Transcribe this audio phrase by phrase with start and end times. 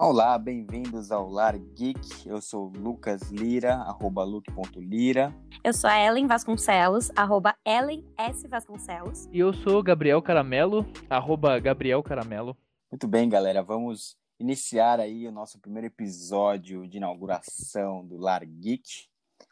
[0.00, 2.24] Olá, bem-vindos ao Lar Geek.
[2.24, 5.34] Eu sou Lucas Lira, arroba luke.lira.
[5.64, 8.46] Eu sou a Ellen Vasconcelos, arroba Ellen S.
[8.46, 9.26] Vasconcelos.
[9.32, 12.56] E eu sou Gabriel Caramelo, arroba Gabriel Caramelo.
[12.92, 19.08] Muito bem, galera, vamos iniciar aí o nosso primeiro episódio de inauguração do Lar Geek,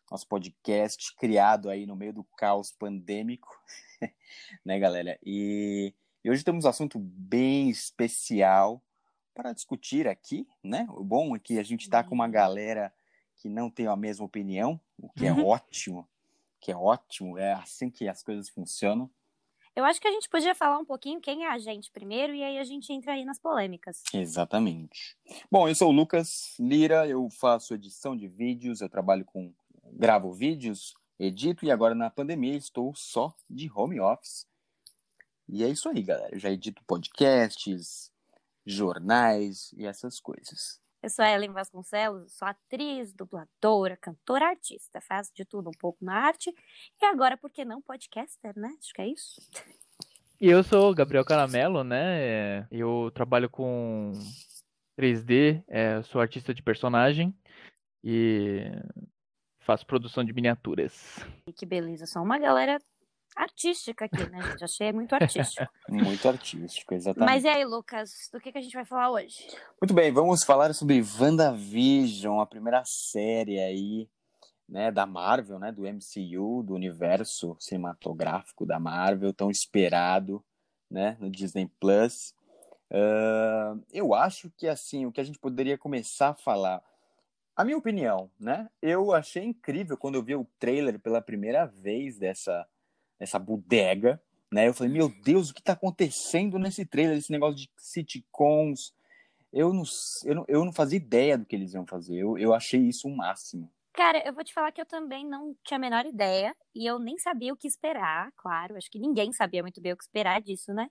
[0.09, 3.49] nosso podcast criado aí no meio do caos pandêmico,
[4.65, 5.19] né, galera?
[5.27, 8.81] E, e hoje temos um assunto bem especial
[9.37, 10.87] para discutir aqui, né?
[10.91, 12.93] O bom é que a gente está com uma galera
[13.37, 15.47] que não tem a mesma opinião, o que é Uhum.
[15.47, 16.09] ótimo,
[16.59, 19.11] que é ótimo, é assim que as coisas funcionam.
[19.75, 22.43] Eu acho que a gente podia falar um pouquinho quem é a gente primeiro e
[22.43, 24.03] aí a gente entra aí nas polêmicas.
[24.15, 25.19] Exatamente.
[25.51, 29.53] Bom, eu sou o Lucas Lira, eu faço edição de vídeos, eu trabalho com
[29.93, 34.47] gravo vídeos, edito e agora na pandemia estou só de home office.
[35.47, 36.35] E é isso aí, galera.
[36.35, 38.11] Eu já edito podcasts,
[38.67, 40.81] jornais e essas coisas.
[41.03, 45.01] Eu sou a Ellen Vasconcelos, sou atriz, dubladora, cantora, artista.
[45.01, 46.53] Faço de tudo um pouco na arte.
[47.01, 48.75] E agora, por que não podcaster, né?
[48.81, 49.41] Acho que é isso.
[50.41, 52.21] E eu sou o Gabriel Caramelo, né?
[52.21, 54.13] É, Eu trabalho com
[54.99, 57.33] 3D, é, sou artista de personagem
[58.03, 58.65] e
[59.61, 61.25] faço produção de miniaturas.
[61.47, 62.79] E que beleza, só uma galera
[63.37, 64.65] artística aqui, né, gente?
[64.65, 65.71] Achei muito artístico.
[65.89, 67.31] Muito artístico, exatamente.
[67.31, 69.47] Mas e aí, Lucas, do que, que a gente vai falar hoje?
[69.81, 74.09] Muito bem, vamos falar sobre WandaVision, a primeira série aí,
[74.69, 80.45] né, da Marvel, né, do MCU, do universo cinematográfico da Marvel, tão esperado,
[80.91, 82.35] né, no Disney Plus.
[82.91, 86.83] Ah, eu acho que, assim, o que a gente poderia começar a falar,
[87.55, 92.19] a minha opinião, né, eu achei incrível quando eu vi o trailer pela primeira vez
[92.19, 92.67] dessa,
[93.19, 94.21] dessa bodega,
[94.53, 98.95] né, eu falei, meu Deus, o que tá acontecendo nesse trailer, esse negócio de sitcoms,
[99.53, 99.85] eu não,
[100.25, 102.17] eu, não, eu não fazia ideia do que eles iam fazer.
[102.17, 103.73] Eu, eu achei isso o máximo.
[103.93, 106.99] Cara, eu vou te falar que eu também não tinha a menor ideia e eu
[106.99, 108.77] nem sabia o que esperar, claro.
[108.77, 110.91] Acho que ninguém sabia muito bem o que esperar disso, né?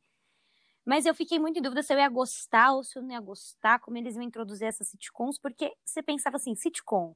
[0.84, 3.20] Mas eu fiquei muito em dúvida se eu ia gostar ou se eu não ia
[3.20, 7.16] gostar, como eles iam introduzir essas sitcoms, porque você pensava assim, sitcom,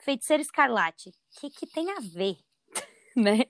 [0.00, 2.36] Feiticeiro Escarlate, o que, que tem a ver,
[3.16, 3.44] né?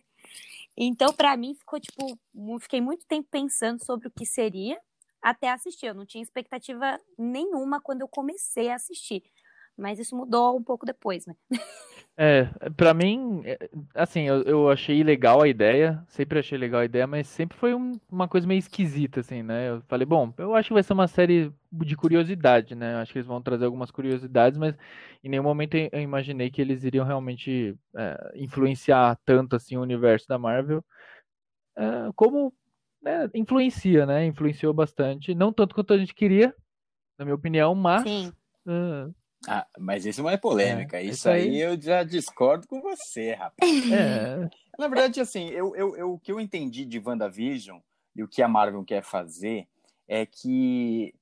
[0.76, 2.18] Então, pra mim, ficou tipo,
[2.60, 4.78] fiquei muito tempo pensando sobre o que seria
[5.22, 5.86] até assistir.
[5.86, 9.22] Eu não tinha expectativa nenhuma quando eu comecei a assistir.
[9.76, 11.34] Mas isso mudou um pouco depois, né?
[12.18, 12.44] É,
[12.76, 13.58] pra mim, é,
[13.94, 17.74] assim, eu, eu achei legal a ideia, sempre achei legal a ideia, mas sempre foi
[17.74, 19.68] um- uma coisa meio esquisita, assim, né?
[19.68, 22.94] Eu falei, bom, eu acho que vai ser uma série de curiosidade, né?
[22.94, 24.74] Eu acho que eles vão trazer algumas curiosidades, mas
[25.22, 29.82] em nenhum momento eu eu imaginei que eles iriam realmente é, influenciar tanto, assim, o
[29.82, 30.82] universo da Marvel,
[31.76, 31.82] é,
[32.14, 32.52] como,
[33.02, 34.26] né, influencia, né?
[34.26, 36.54] Influenciou bastante, não tanto quanto a gente queria,
[37.18, 38.02] na minha opinião, mas...
[38.04, 38.32] Sim.
[38.66, 39.08] ah,
[39.48, 40.98] Ah, mas isso não é polêmica.
[40.98, 43.56] É, isso isso aí aí- eu já discordo com você, rapaz.
[43.92, 44.48] é,
[44.78, 47.78] Na verdade, assim, eu, eu, eu- o que eu entendi de WandaVision
[48.14, 49.66] e o que a Marvel quer fazer
[50.08, 51.14] é que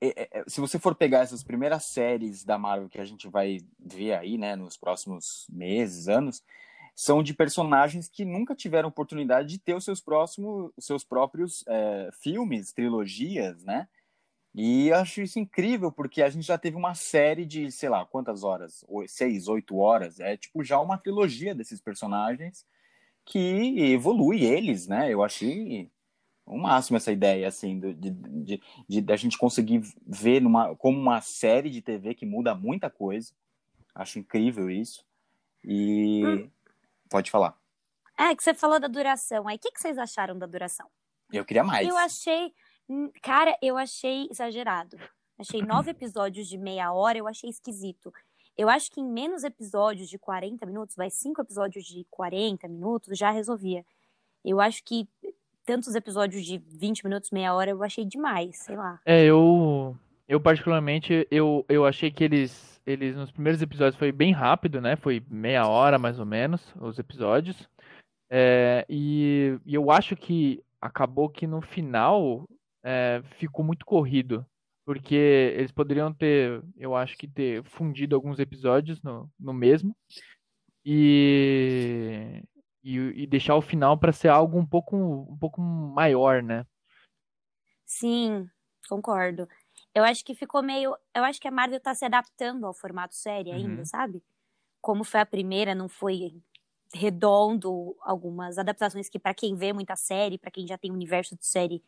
[0.00, 3.28] é, é, é, se você for pegar essas primeiras séries da Marvel que a gente
[3.28, 6.42] vai ver aí, né, nos próximos meses, anos,
[6.94, 11.64] são de personagens que nunca tiveram oportunidade de ter os seus próximos, os seus próprios
[11.66, 13.88] é, filmes, trilogias, né?
[14.58, 18.42] E acho isso incrível, porque a gente já teve uma série de, sei lá, quantas
[18.42, 18.82] horas?
[19.06, 20.18] Seis, oito horas.
[20.18, 22.64] É tipo já uma trilogia desses personagens
[23.22, 23.38] que
[23.92, 25.12] evolui eles, né?
[25.12, 25.90] Eu achei
[26.46, 30.98] o máximo essa ideia, assim, do- de, de, de, da gente conseguir ver numa, como
[30.98, 33.34] uma série de TV que muda muita coisa.
[33.94, 35.04] Acho incrível isso.
[35.62, 36.24] E.
[36.24, 36.50] Hum.
[37.10, 37.58] Pode falar.
[38.18, 39.46] É, que você falou da duração.
[39.46, 40.88] Aí, o que, que vocês acharam da duração?
[41.30, 41.86] Eu queria mais.
[41.86, 42.54] Eu achei.
[42.88, 44.96] Hum, Cara, eu achei exagerado.
[45.38, 48.12] Achei nove episódios de meia hora, eu achei esquisito.
[48.56, 53.18] Eu acho que em menos episódios de 40 minutos, vai cinco episódios de 40 minutos,
[53.18, 53.84] já resolvia.
[54.42, 55.06] Eu acho que
[55.66, 58.98] tantos episódios de 20 minutos, meia hora, eu achei demais, sei lá.
[59.04, 59.94] É, eu,
[60.26, 64.96] eu particularmente, eu, eu achei que eles, eles nos primeiros episódios foi bem rápido, né?
[64.96, 67.68] Foi meia hora mais ou menos os episódios.
[68.30, 72.48] É, e, e eu acho que acabou que no final
[72.86, 74.46] é, ficou muito corrido,
[74.86, 79.96] porque eles poderiam ter, eu acho que ter fundido alguns episódios no, no mesmo
[80.84, 82.42] e,
[82.84, 86.64] e, e deixar o final para ser algo um pouco, um pouco maior, né?
[87.84, 88.48] Sim,
[88.88, 89.48] concordo.
[89.94, 90.96] Eu acho que ficou meio.
[91.14, 93.84] Eu acho que a Marvel tá se adaptando ao formato série ainda, Uhum.
[93.84, 94.22] sabe?
[94.80, 96.42] Como foi a primeira, não foi
[96.94, 101.46] redondo, algumas adaptações que, pra quem vê muita série, pra quem já tem universo de
[101.46, 101.82] série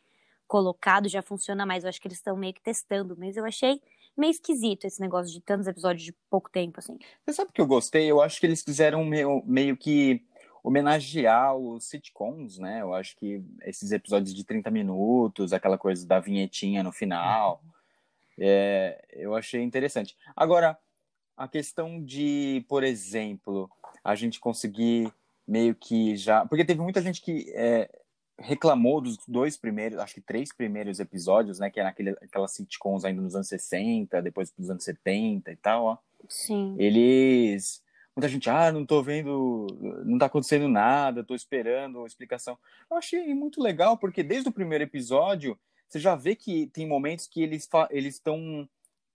[0.49, 1.85] colocado, já funciona mais.
[1.85, 3.81] Eu acho que eles estão meio que testando, mas eu achei
[4.17, 6.99] meio esquisito esse negócio de tantos episódios de pouco tempo, assim.
[7.25, 8.11] Você sabe o que eu gostei?
[8.11, 10.25] Eu acho que eles quiseram meio, meio que
[10.65, 12.83] homenagear os sitcoms, né?
[12.83, 17.63] Eu acho que esses episódios de 30 minutos, aquela coisa da vinhetinha no final,
[18.39, 20.17] é, eu achei interessante.
[20.35, 20.77] Agora,
[21.37, 23.71] a questão de, por exemplo,
[24.03, 25.13] a gente conseguir
[25.47, 26.45] meio que já.
[26.45, 27.89] Porque teve muita gente que é,
[28.39, 31.71] reclamou dos dois primeiros, acho que três primeiros episódios, né?
[31.71, 35.85] Que era aquele, aquelas sitcoms ainda nos anos 60, depois dos anos 70 e tal,
[35.85, 35.99] ó.
[36.29, 36.77] Sim.
[36.79, 37.83] Eles.
[38.17, 39.67] Muita gente, ah, não tô vendo,
[40.05, 42.59] não tá acontecendo nada, tô esperando explicação.
[42.91, 45.57] Eu achei muito legal, porque desde o primeiro episódio,
[45.89, 48.69] você já vê que tem momentos que eles eles estão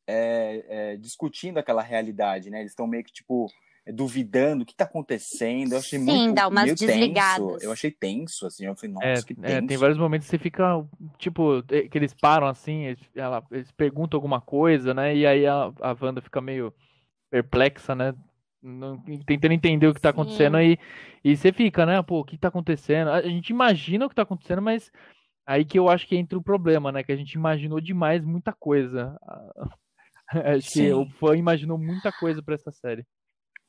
[0.07, 2.61] é, é, discutindo aquela realidade, né?
[2.61, 3.51] Eles estão meio que, tipo,
[3.91, 5.73] duvidando o que está acontecendo.
[5.73, 7.35] Eu achei Sim, muito dá umas desligadas.
[7.53, 7.65] tenso.
[7.65, 8.65] Eu achei tenso, assim.
[8.65, 9.67] Eu falei, nossa, É, que é, tenso.
[9.67, 10.85] tem vários momentos que você fica,
[11.17, 15.15] tipo, é, que eles param assim, eles, ela- eles perguntam alguma coisa, né?
[15.15, 16.73] E aí a, a Wanda fica meio
[17.29, 18.13] perplexa, né?
[18.65, 20.13] não- tentando entender o que tá Sim.
[20.13, 20.77] acontecendo aí.
[21.21, 22.01] E você fica, né?
[22.01, 23.09] Pô, o que tá acontecendo?
[23.09, 24.89] A gente imagina o que tá acontecendo, mas
[25.45, 27.03] aí que eu acho que entra o problema, né?
[27.03, 29.19] Que a gente imaginou demais muita coisa.
[30.29, 30.93] Acho que Sim.
[30.93, 33.05] o fã imaginou muita coisa pra essa série.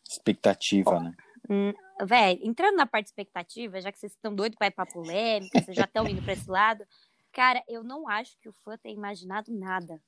[0.08, 1.14] Expectativa, né?
[1.48, 1.72] Hum,
[2.06, 5.76] Véi, entrando na parte expectativa, já que vocês estão doidos pra ir pra polêmica, vocês
[5.76, 6.84] já estão indo pra esse lado,
[7.32, 10.02] cara, eu não acho que o fã tenha imaginado nada.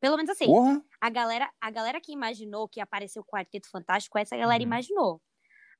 [0.00, 0.82] Pelo menos assim, Porra!
[1.00, 4.66] a galera, a galera que imaginou que apareceu o Quarteto Fantástico, essa galera Uhum.
[4.66, 5.22] imaginou.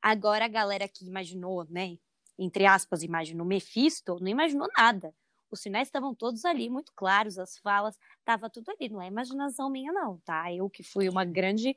[0.02, 1.98] Agora, a galera que imaginou, né,
[2.38, 5.14] entre aspas, imaginou Mephisto, não imaginou nada.
[5.50, 8.88] Os sinais estavam todos ali, muito claros, as falas, tava tudo ali.
[8.90, 10.52] Não é imaginação minha, não, tá?
[10.52, 11.76] Eu que fui uma grande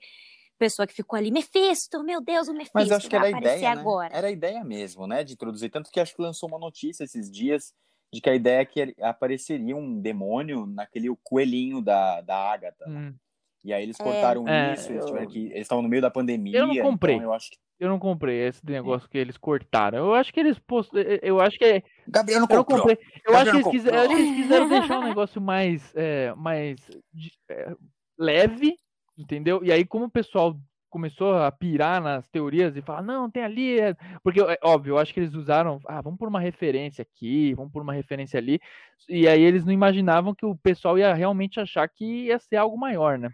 [0.58, 3.36] pessoa que ficou ali, Mephisto, meu Deus, o Mephisto Mas eu acho que vai era
[3.36, 3.82] a aparecer ideia, né?
[3.82, 4.16] agora.
[4.18, 5.24] Era a ideia mesmo, né?
[5.24, 5.70] De introduzir.
[5.70, 7.74] Tanto que acho que lançou uma notícia esses dias
[8.14, 12.86] de que a ideia é que apareceria um demônio naquele coelhinho da, da Agatha.
[12.88, 13.00] né?
[13.10, 13.16] Hum.
[13.64, 14.04] E aí eles É.
[14.04, 15.46] cortaram É, isso, eles eu- tiveram que.
[15.48, 16.58] Eles estavam no meio da pandemia.
[16.60, 17.16] Eu não comprei.
[17.16, 17.58] Então eu acho que.
[17.78, 19.98] Eu não comprei esse negócio que eles cortaram.
[19.98, 20.94] Eu acho que eles post...
[21.22, 22.88] eu acho que Gabriel não eu não comprou.
[22.88, 22.98] comprei.
[23.26, 26.34] Eu Gabriel acho que, eles eu acho que eles quiseram deixar um negócio mais é,
[26.36, 26.78] mais
[27.14, 27.76] de- é,
[28.18, 28.78] leve,
[29.18, 29.64] entendeu?
[29.64, 30.58] E aí como o pessoal
[30.90, 33.94] começou a pirar nas teorias e falar, não, tem ali, é...
[34.24, 37.74] porque é óbvio, eu acho que eles usaram, ah, vamos por uma referência aqui, vamos
[37.74, 38.62] por uma referência ali,
[39.10, 42.78] e aí eles não imaginavam que o pessoal ia realmente achar que ia ser algo
[42.78, 43.30] maior, né?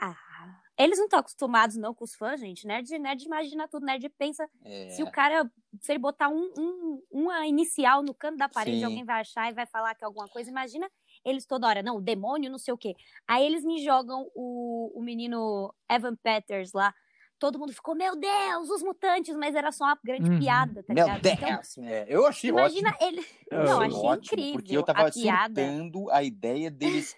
[0.00, 0.14] Ah,
[0.78, 2.66] eles não estão acostumados, não, com os fãs, gente.
[2.66, 4.48] Nerd, nerd imagina tudo, nerd pensa.
[4.64, 4.90] É.
[4.90, 5.50] Se o cara,
[5.80, 8.84] se ele botar um, um- uma inicial no canto da parede, Sim.
[8.84, 10.50] alguém vai achar e vai falar que é alguma coisa.
[10.50, 10.88] Imagina
[11.24, 12.94] eles toda hora, não, o demônio, não sei o quê.
[13.26, 16.94] Aí eles me jogam o, o menino Evan Peters lá.
[17.38, 20.38] Todo mundo ficou, meu Deus, os mutantes, mas era só uma grande Uhum.
[20.38, 21.22] piada, tá Meu ligado?
[21.22, 21.76] Deus!
[21.76, 23.08] Então, É, eu achei imagina ótimo.
[23.08, 23.26] ele.
[23.50, 24.52] Eu Não, achei achei ótimo, incrível.
[24.52, 25.60] Porque eu tava a piada.
[25.62, 27.16] surtando a ideia deles.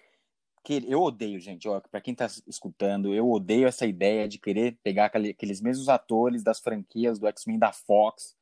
[0.63, 1.67] Que eu odeio, gente.
[1.69, 5.87] Ó, pra quem tá escutando, eu odeio essa ideia de querer pegar aquele- aqueles mesmos
[5.89, 8.35] atores das franquias do X-Men da Fox,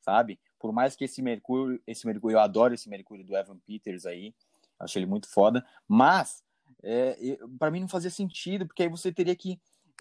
[0.00, 0.40] sabe?
[0.58, 4.34] Por mais que esse Mercúrio, esse Mercúrio, eu adoro esse Mercúrio do Evan Peters aí,
[4.78, 6.42] acho ele muito foda, mas
[6.82, 9.58] é, pra mim não fazia sentido, porque aí você teria que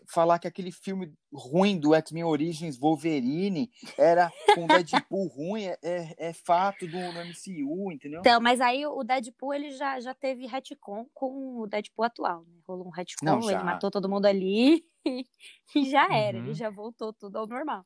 [0.08, 6.16] falar que aquele filme ruim do X-Men Origins Wolverine era com Deadpool ruim, é, é,
[6.30, 8.20] é fato do MCU, entendeu?
[8.20, 12.60] Então, mas aí o Deadpool, ele já, já teve retcon com o Deadpool atual, né?
[12.68, 14.86] Rolou um retcon, Não, ele matou todo mundo ali
[15.76, 16.46] e já era, Uhum.
[16.46, 17.84] ele já voltou tudo ao normal.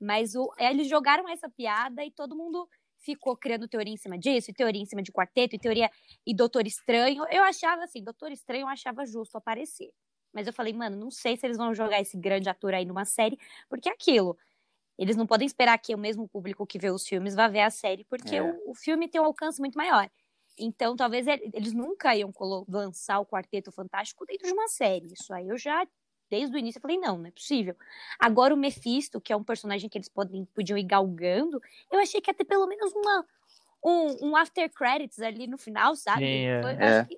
[0.00, 2.68] Mas o, eles jogaram essa piada e todo mundo
[3.04, 5.90] ficou criando teoria em cima disso, e teoria em cima de quarteto, e teoria
[6.26, 7.24] e Doutor Estranho.
[7.30, 9.90] Eu achava assim, Doutor Estranho eu achava justo aparecer.
[10.32, 13.04] Mas eu falei, mano, não sei se eles vão jogar esse grande ator aí numa
[13.04, 14.36] série, porque é aquilo.
[14.98, 17.70] Eles não podem esperar que o mesmo público que vê os filmes vá ver a
[17.70, 18.42] série, porque É.
[18.42, 20.08] o, o filme tem um alcance muito maior.
[20.58, 22.32] Então, talvez ele- eles nunca iam
[22.68, 25.12] lançar o Quarteto Fantástico dentro de uma série.
[25.12, 25.84] Isso aí eu já,
[26.30, 27.76] desde o início, eu falei, não, não é possível.
[28.18, 32.20] Agora, o Mephisto, que é um personagem que eles podem, podiam ir galgando, eu achei
[32.20, 33.26] que ia ter pelo menos uma,
[33.84, 36.20] um, um after credits ali no final, sabe?
[36.26, 36.62] Sim, é.
[36.62, 37.08] Foi- É.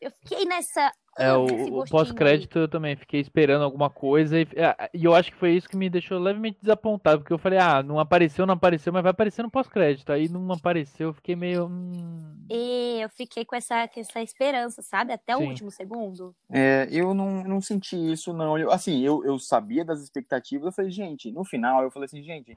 [0.00, 0.92] eu fiquei nessa.
[1.18, 5.32] É, o, o pós-crédito eu também fiquei esperando alguma coisa e, é, e eu acho
[5.32, 8.54] que foi isso que me deixou levemente desapontado, porque eu falei, ah, não apareceu, não
[8.54, 10.12] apareceu, mas vai aparecer no pós-crédito.
[10.12, 11.66] Aí não apareceu, eu fiquei meio.
[11.66, 15.12] hum, E eu fiquei com essa, com essa esperança, sabe?
[15.12, 15.48] Até o Sim.
[15.48, 16.36] último segundo.
[16.52, 18.56] É, eu não, não senti isso, não.
[18.56, 22.22] Eu, assim, eu, eu sabia das expectativas, eu falei, gente, no final, eu falei assim,
[22.22, 22.56] gente,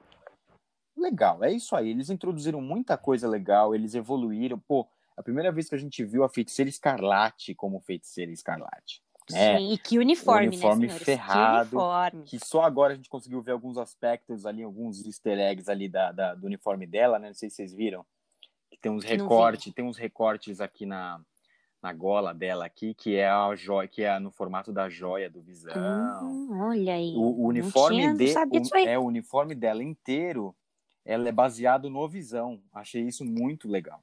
[0.96, 1.90] legal, é isso aí.
[1.90, 4.58] Eles introduziram muita coisa legal, eles evoluíram.
[4.58, 4.86] Pô,
[5.22, 9.00] a primeira vez que a gente viu a feiticeira escarlate como feiticeira escarlate.
[9.30, 9.56] né?
[9.58, 12.22] Sim, e que uniforme, uniforme né, ferrado, Que uniforme.
[12.24, 16.10] Que só agora a gente conseguiu ver alguns aspectos ali, alguns easter eggs ali da,
[16.10, 17.28] da- do uniforme dela, né?
[17.28, 18.04] Não sei se vocês viram.
[18.68, 21.20] Que tem uns recortes, tem uns recortes aqui na,
[21.80, 25.40] na gola dela aqui, que é a joia, que é no formato da joia do
[25.40, 25.72] Visão.
[26.26, 27.14] Hum, olha aí.
[27.14, 30.54] O, o uniforme de, o, é o uniforme dela inteiro,
[31.04, 32.60] ela é baseado no Visão.
[32.72, 34.02] Achei isso muito legal.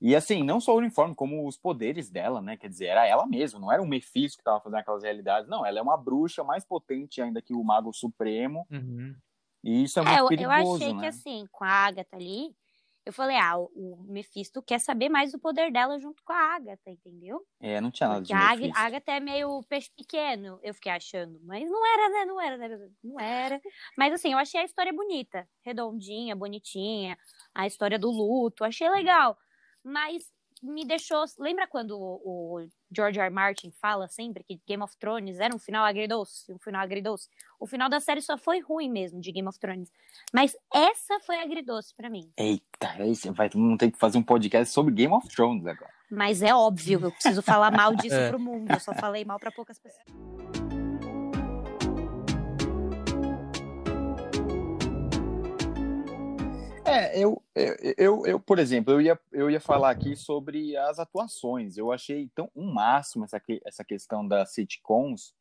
[0.00, 2.56] E assim, não só o uniforme, como os poderes dela, né?
[2.56, 5.48] Quer dizer, era ela mesma, não era um Mephisto que tava fazendo aquelas realidades.
[5.48, 8.66] Não, ela é uma bruxa mais potente ainda que o Mago Supremo.
[8.70, 9.14] Uhum.
[9.62, 11.00] E isso é É, muito eu, eu perigoso, achei né?
[11.00, 12.54] que assim, com a Agatha ali,
[13.04, 16.54] eu falei, ah, o, o Mephisto quer saber mais do poder dela junto com a
[16.54, 17.46] Agatha, entendeu?
[17.60, 18.78] É, não tinha nada de Porque a Mephisto.
[18.78, 21.40] a Agatha é meio peixe pequeno, eu fiquei achando.
[21.44, 22.24] Mas não era, né?
[22.26, 22.88] Não era, né?
[23.02, 23.60] Não era.
[23.96, 25.48] Mas assim, eu achei a história bonita.
[25.64, 27.18] Redondinha, bonitinha.
[27.54, 29.36] A história do luto, achei legal.
[29.84, 30.24] Mas
[30.62, 31.24] me deixou.
[31.38, 33.26] Lembra quando o, o George R.
[33.28, 33.34] R.
[33.34, 36.52] Martin fala sempre que Game of Thrones era um final agridoce?
[36.52, 37.28] Um final agridoce.
[37.58, 39.90] O final da série só foi ruim mesmo, de Game of Thrones.
[40.32, 42.30] Mas essa foi agridoce pra mim.
[42.36, 42.94] Eita,
[43.32, 45.90] vai todo mundo ter que fazer um podcast sobre Game of Thrones agora.
[46.10, 48.28] Mas é óbvio, eu preciso falar mal disso É.
[48.28, 48.70] pro mundo.
[48.70, 50.69] Eu só falei mal pra poucas pessoas.
[56.90, 60.98] É, eu, eu, eu, eu, por exemplo, eu ia, eu ia falar aqui sobre as
[60.98, 61.76] atuações.
[61.76, 65.34] Eu achei tão um máximo essa, que- essa questão das sitcoms,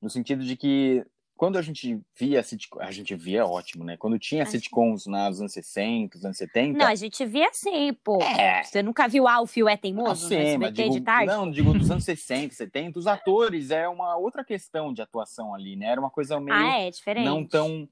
[0.00, 1.04] no sentido de que
[1.36, 3.96] quando a gente via sitcom, a gente via ótimo, né?
[3.96, 6.76] Quando tinha sitcoms nos anos 60, anos 70.
[6.76, 8.20] Não, a gente via assim, pô.
[8.20, 8.64] É.
[8.64, 10.26] Você nunca viu Ah, o Fio é Teimoso?
[10.26, 11.26] Assim, no mas SBT digo, de tarde?
[11.26, 15.76] não, digo dos anos 60, 70, os atores é uma outra questão de atuação ali,
[15.76, 15.86] né?
[15.86, 17.24] Era uma coisa meio ah, é diferente.
[17.24, 17.88] não tão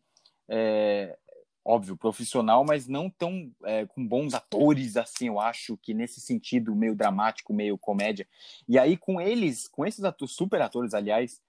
[0.49, 1.17] é,
[1.69, 5.27] óbvio profissional, mas não tão é, com bons atores assim.
[5.27, 8.27] Eu acho que nesse sentido meio dramático, meio comédia.
[8.69, 11.43] E aí com eles, com esses atores, super atores, aliás,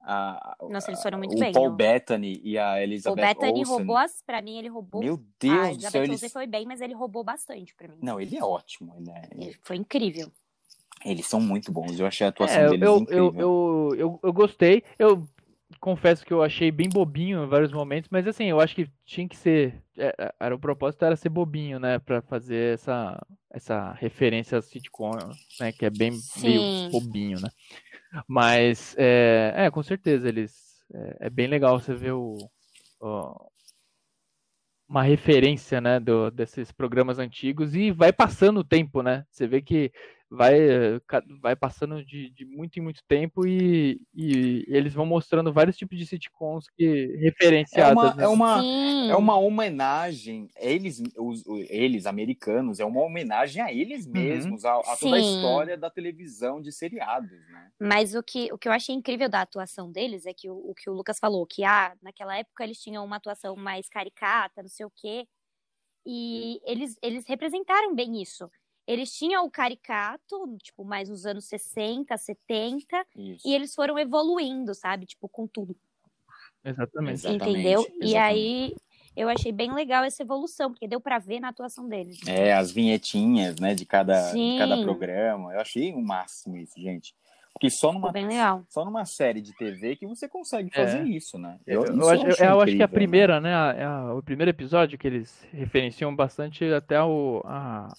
[0.00, 1.52] a, Nossa, eles foram muito o bem.
[1.52, 1.70] Paul ó.
[1.70, 3.76] Bettany e a O Elizabeth Bethany Olsen.
[3.76, 4.20] roubou as.
[4.22, 5.00] Pra mim, ele roubou.
[5.00, 6.10] Meu a Deus do céu, Elizabeth.
[6.12, 7.98] Olsen foi bem, mas ele roubou bastante pra mim.
[8.02, 8.92] Não, ele é ótimo.
[8.98, 10.32] Ele é- Ele foi incrível.
[11.04, 11.98] Eles são muito bons.
[12.00, 13.24] Eu achei a atuação É, deles eu, incrível.
[13.24, 14.82] eu, eu, eu, eu gostei.
[14.98, 15.24] Eu
[15.80, 19.28] confesso que eu achei bem bobinho em vários momentos, mas assim, eu acho que tinha
[19.28, 19.82] que ser.
[19.96, 21.98] é, é, Era, o propósito era ser bobinho, né?
[21.98, 25.72] Pra fazer essa, essa referência a sitcom, né?
[25.72, 26.42] Que é bem Sim.
[26.42, 27.50] meio bobinho, né?
[28.28, 30.80] Mas, é, é, com certeza, eles.
[30.94, 32.50] É, é bem legal você ver o,
[33.00, 33.50] o-
[34.88, 39.24] uma referência, né, do, desses programas antigos e vai passando o tempo, né?
[39.30, 39.90] Você vê que
[40.36, 41.00] vai, eh,
[41.40, 45.98] vai passando de, de muito em muito tempo e, e eles vão mostrando vários tipos
[45.98, 47.16] de sitcoms que
[47.74, 47.92] É referenciadas.
[47.92, 48.24] uma, né?
[48.24, 48.66] é uma.
[49.08, 54.96] É uma homenagem, eles, os, eles americanos, é uma homenagem a eles mesmos, a, a
[54.96, 57.70] toda a história da televisão de seriados, né?
[57.80, 60.74] Mas o que, o que eu achei incrível da atuação deles é que o, o
[60.74, 64.68] que o Lucas falou, que ah, naquela época eles tinham uma atuação mais caricata, não
[64.68, 65.26] sei o quê.
[66.06, 68.50] E eles, eles representaram bem isso.
[68.86, 73.46] Eles tinham o caricato, tipo, mais nos anos 60, 70, Isso.
[73.48, 75.06] e eles foram evoluindo, sabe?
[75.06, 75.76] Tipo, com tudo.
[76.64, 77.14] Exatamente.
[77.26, 77.80] Exatamente, entendeu?
[78.00, 78.16] E exatamente.
[78.16, 78.74] aí
[79.16, 82.18] eu achei bem legal essa evolução, porque deu pra ver na atuação deles.
[82.26, 85.52] É, as vinhetinhas, né, de cada, de cada programa.
[85.52, 87.14] Eu achei o máximo isso, gente.
[87.52, 88.64] Porque só numa, Ficou bem legal.
[88.70, 91.04] só numa série de TV que você consegue fazer É.
[91.04, 91.58] isso, né?
[91.66, 92.92] Eu, isso eu acho, achei eu acho que a né?
[92.92, 93.54] primeira, né?
[93.54, 97.92] a- é a- o primeiro episódio que eles referenciam bastante até o, a,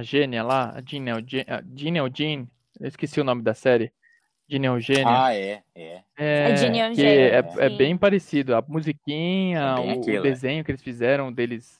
[0.00, 1.04] a Gênia lá, a Jean,
[1.46, 2.48] a Jean
[2.80, 3.92] eu esqueci o nome da série.
[4.48, 5.22] Jean Eugênia.
[5.24, 6.02] Ah, é, é.
[6.16, 7.76] É, que Eugênia, é, é sim.
[7.76, 8.56] bem parecido.
[8.56, 10.22] A musiquinha, É o, o aquilo, é.
[10.22, 11.78] desenho que eles fizeram deles,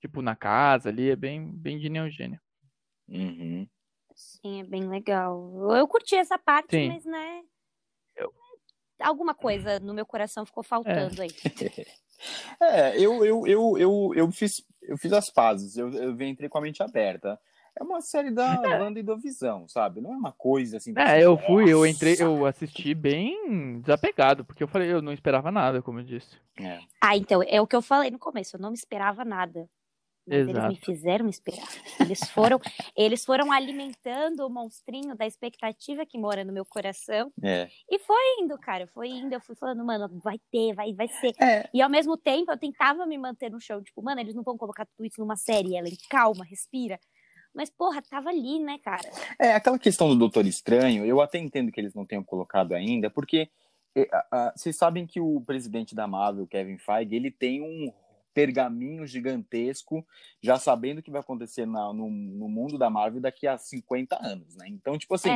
[0.00, 2.40] tipo, na casa ali, é bem, bem Jean Eugênia.
[3.08, 3.68] Uhum.
[4.14, 5.52] Sim, é bem legal.
[5.70, 6.88] Eu, eu curti essa parte, Sim.
[6.88, 7.42] mas, né?
[8.16, 8.32] Eu-
[9.00, 11.30] Alguma coisa no meu coração ficou faltando aí.
[12.60, 16.58] É, eu, eu, eu, eu, eu, fiz, eu fiz as pazes, eu, eu entrei com
[16.58, 17.40] a mente aberta.
[17.80, 20.02] É uma série da Wanda e do Visão, sabe?
[20.02, 20.92] Não é uma coisa assim.
[20.94, 25.00] É, você, eu fui, eu "Nossa!" entrei, eu assisti bem desapegado, porque eu falei, eu
[25.00, 26.36] não esperava nada, como eu disse.
[26.58, 26.78] É.
[27.00, 29.66] Ah, então, é o que eu falei no começo, eu não me esperava nada.
[30.26, 30.84] Mas eles me Exato.
[30.84, 31.66] fizeram esperar.
[31.98, 32.60] Eles foram,
[32.94, 37.32] eles foram alimentando o monstrinho da expectativa que mora no meu coração.
[37.42, 37.68] É.
[37.90, 38.86] E foi indo, cara.
[38.88, 39.32] Foi indo.
[39.32, 41.32] Eu fui falando, mano, vai ter, vai, vai ser.
[41.40, 41.68] É.
[41.72, 43.82] E ao mesmo tempo eu tentava me manter no show.
[43.82, 45.96] Tipo, mano, eles não vão colocar tudo isso numa série, Ellen.
[46.08, 47.00] Calma, respira.
[47.60, 49.02] Mas, porra, tava ali, né, cara?
[49.38, 53.10] É, aquela questão do Doutor Estranho, eu até entendo que eles não tenham colocado ainda,
[53.10, 53.50] porque
[53.94, 54.08] é,
[54.56, 57.92] vocês sabem que o presidente da Marvel, Kevin Feige, ele tem um
[58.32, 60.06] pergaminho gigantesco,
[60.42, 64.16] já sabendo o que vai acontecer na- no, no mundo da Marvel daqui a 50
[64.26, 64.66] anos, né?
[64.66, 65.28] Então, tipo assim,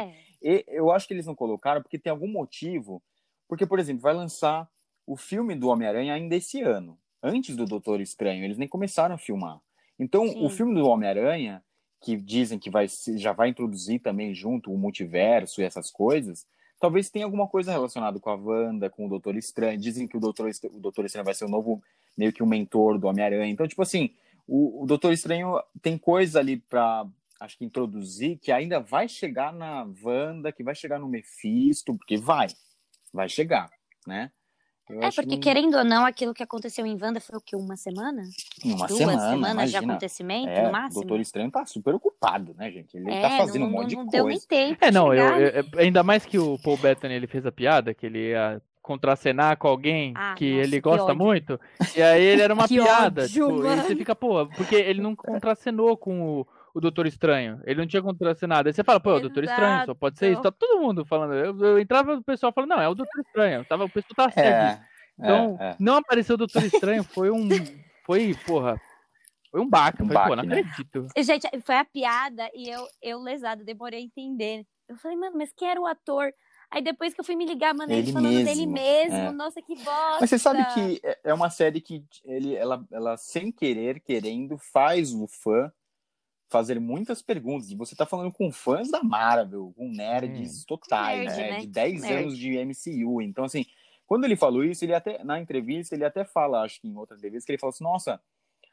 [0.43, 0.65] é.
[0.67, 3.03] Eu acho que eles não colocaram porque tem algum motivo.
[3.47, 4.67] Porque, por exemplo, vai lançar
[5.07, 8.45] o filme do Homem-Aranha ainda esse ano, antes do Doutor Estranho.
[8.45, 9.61] Eles nem começaram a filmar.
[9.99, 10.43] Então, Sim.
[10.43, 11.63] o filme do Homem-Aranha,
[12.05, 16.47] que dizem que vai já vai introduzir também junto o multiverso e essas coisas,
[16.79, 19.81] talvez tenha alguma coisa relacionada com a Wanda, com o Doutor Estranho.
[19.81, 21.83] Dizem que o Doutor, o Doutor Estranho vai ser o novo,
[22.15, 23.51] meio que o mentor do Homem-Aranha.
[23.51, 24.11] Então, tipo assim,
[24.47, 27.07] o, o Doutor Estranho tem coisa ali para
[27.41, 32.19] acho que introduzir que ainda vai chegar na Wanda, que vai chegar no Mephisto, porque
[32.19, 32.49] vai,
[33.15, 33.71] vai chegar,
[34.07, 34.31] né?
[34.89, 35.39] Eu é, porque que...
[35.39, 37.57] querendo ou não, aquilo que aconteceu em Wanda foi o que?
[37.57, 38.23] Uma semana?
[38.63, 39.81] Uma Duas semana, semanas imagina.
[39.81, 41.01] de acontecimento, é, no máximo?
[41.01, 42.97] O Doutor Estranho tá super ocupado, né, gente?
[42.97, 44.47] Ele é, tá fazendo não, um monte não de deu coisa.
[44.51, 47.53] Nem tempo é, não, eu, eu, ainda mais que o Paul Bettany ele fez a
[47.53, 51.17] piada, que ele ia contracenar com alguém Ah, que nossa, ele que gosta ódio.
[51.17, 51.61] muito,
[51.97, 55.01] e aí ele era uma Que piada, ódio, tipo, e você fica, pô, porque ele
[55.01, 59.13] não contracenou com o, o Doutor Estranho, ele não tinha contracenado, aí você fala, pô,
[59.13, 62.15] é o Doutor Estranho, só pode ser isso, tá todo mundo falando, eu, eu entrava
[62.17, 64.85] o pessoal falando, não, é o Doutor Estranho, tava, o pessoal tava certo, É,
[65.19, 65.77] então, é, é.
[65.79, 67.49] não apareceu o Doutor Estranho, foi um,
[68.05, 68.77] foi, porra,
[69.53, 70.55] foi um baque, eu Um pô, baque, não né?
[70.59, 71.07] acredito.
[71.17, 74.67] Gente, foi a piada e eu, eu lesada, demorei a entender.
[74.89, 76.35] Eu falei, mano, mas quem era o ator?
[76.71, 79.17] Aí depois que eu fui me ligar, mano, ele, Ele falando dele mesmo, mesmo.
[79.17, 79.31] é.
[79.31, 80.19] Nossa, que bosta.
[80.21, 84.59] Mas você sabe que é- é uma série que ele, ela, ela, sem querer, querendo,
[84.59, 85.73] faz o fã
[86.55, 87.69] fazer muitas perguntas.
[87.69, 91.51] E você tá falando com fãs da Marvel, com nerds totais, Nerd, né?
[91.51, 91.61] né?
[91.63, 92.15] De 10 Nerd.
[92.15, 93.21] anos de MCU.
[93.21, 93.67] Então, assim,
[94.07, 97.17] quando ele falou isso, ele até, na entrevista, ele até fala, acho que em outra
[97.17, 98.21] entrevista, que ele falou assim, nossa,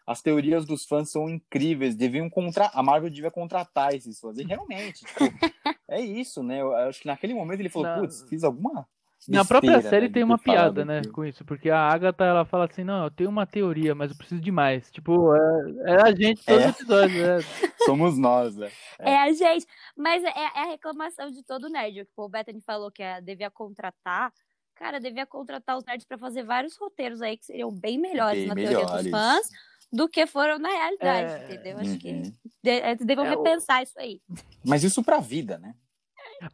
[0.05, 2.69] as teorias dos fãs são incríveis, deviam contra...
[2.71, 4.37] a Marvel devia contratar esses fãs.
[4.37, 5.19] E realmente, tipo,
[5.89, 6.61] é isso, né?
[6.61, 8.87] Eu acho que naquele momento ele falou, putz, fiz alguma
[9.29, 11.79] Na própria besteira, série né, tem de uma piada, né, aquilo." com isso, porque a
[11.79, 14.89] Agatha, ela fala assim, não, eu tenho uma teoria, mas eu preciso de mais.
[14.91, 16.69] Tipo, é, é a gente todo É.
[16.69, 17.37] episódio, né?
[17.85, 18.71] Somos nós, né?
[18.99, 19.65] É a gente.
[19.95, 22.01] Mas é, é a reclamação de todo nerd.
[22.01, 24.31] O que o Bethany falou que é, devia contratar.
[24.75, 28.47] Cara, devia contratar os nerds pra fazer vários roteiros aí que seriam bem melhores Bem
[28.47, 29.11] na teoria dos melhores.
[29.11, 29.49] fãs
[29.93, 31.53] do que foram na realidade, É.
[31.53, 31.77] entendeu?
[31.77, 32.33] Acho que Uhum.
[32.63, 34.19] de, é, devam É, o- repensar isso aí.
[34.65, 35.75] Mas isso pra vida, né?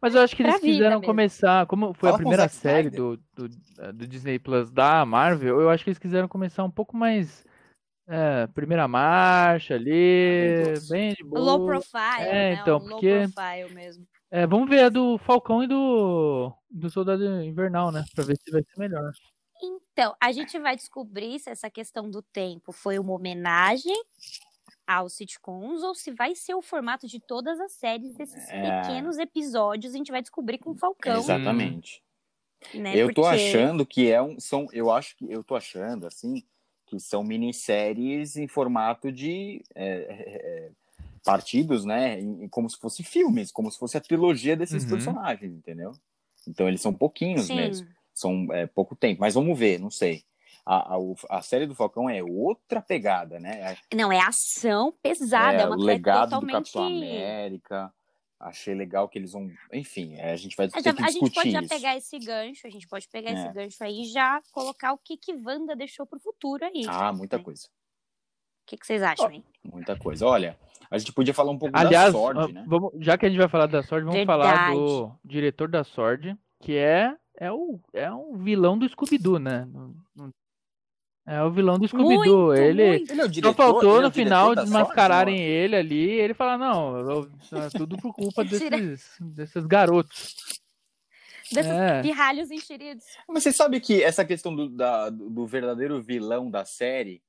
[0.00, 3.48] Mas eu acho que eles quiseram começar, como foi Fala a primeira série do, do,
[3.94, 7.44] do Disney Plus da Marvel, eu acho que eles quiseram começar um pouco mais
[8.06, 11.40] é, primeira marcha ali, bem de boa.
[11.42, 12.58] Low profile, É, né?
[12.60, 14.06] então, um porque- low profile mesmo.
[14.30, 18.04] É, vamos ver a do Falcão e do, do Soldado Invernal, né?
[18.14, 19.10] Pra ver se vai ser melhor.
[19.62, 23.94] Então, a gente vai descobrir se essa questão do tempo foi uma homenagem
[24.88, 28.80] aos sitcoms ou se vai ser o formato de todas as séries desses É.
[28.80, 29.92] pequenos episódios.
[29.94, 32.02] A gente vai descobrir com o Falcão, Exatamente.
[32.72, 32.96] né?
[32.96, 34.40] Eu tô Porque- achando que é um.
[34.40, 36.42] São, eu acho que eu tô achando, assim,
[36.86, 40.70] que são minisséries em formato de é, é, é,
[41.22, 42.18] partidos, né?
[42.18, 44.90] em- em- como se fosse filmes, como se fosse a trilogia desses Uhum.
[44.90, 45.92] personagens, entendeu?
[46.46, 47.56] Então eles são pouquinhos Sim.
[47.56, 47.86] mesmo.
[48.14, 49.20] São é, pouco tempo.
[49.20, 50.24] Mas vamos ver, não sei.
[50.70, 53.74] A, a, a série do Falcão é outra pegada, né?
[53.94, 56.48] Não, é ação pesada, é, uma o legado totalmente.
[56.50, 57.90] do Capitão América.
[58.38, 59.50] Achei legal que eles vão.
[59.72, 61.68] Enfim, é, a gente vai A ter gente- que a gente discutir pode já isso.
[61.74, 63.32] pegar esse gancho, a gente pode pegar É.
[63.32, 66.82] esse gancho aí e já colocar o que que Wanda deixou pro futuro aí.
[66.86, 67.44] Ah, muita né?
[67.44, 67.62] coisa.
[67.66, 69.42] O que, que vocês acham, hein?
[69.64, 70.26] Muita coisa.
[70.26, 70.58] Olha,
[70.90, 72.64] a gente podia falar um pouco Aliás, da sorte, ah, né?
[72.68, 74.74] vamos, já que a gente vai falar da Sword, vamos falar Verdade.
[74.76, 79.64] do diretor da Sword, que é é o é um vilão do Scooby-Doo, né?
[79.72, 80.30] Não- não-
[81.30, 82.46] É o vilão do Scooby-Doo.
[82.46, 83.12] Muito, Ele muito.
[83.12, 86.04] Ele é só faltou ele é no final desmascararem sorte, ele ali.
[86.16, 90.34] e Ele fala não, eu- é tudo por culpa desses desses garotos.
[91.52, 92.02] Desses É.
[92.02, 93.04] pirralhos enxeridos.
[93.28, 97.22] Mas você sabe que essa questão do, da- do verdadeiro vilão da série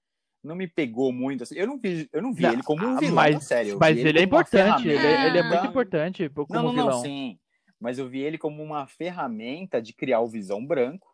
[0.43, 1.43] não me pegou muito.
[1.43, 1.55] Assim.
[1.55, 3.69] Eu não vi, eu não vi Não, ele como um ah, vilão mas- da série.
[3.69, 6.71] eu Mas vi ele é importante, ele, é- ele é muito importante como Não, não,
[6.71, 6.89] vilão.
[6.89, 7.37] não, sim.
[7.79, 11.08] Mas eu vi ele como uma ferramenta de criar o Visão Branco.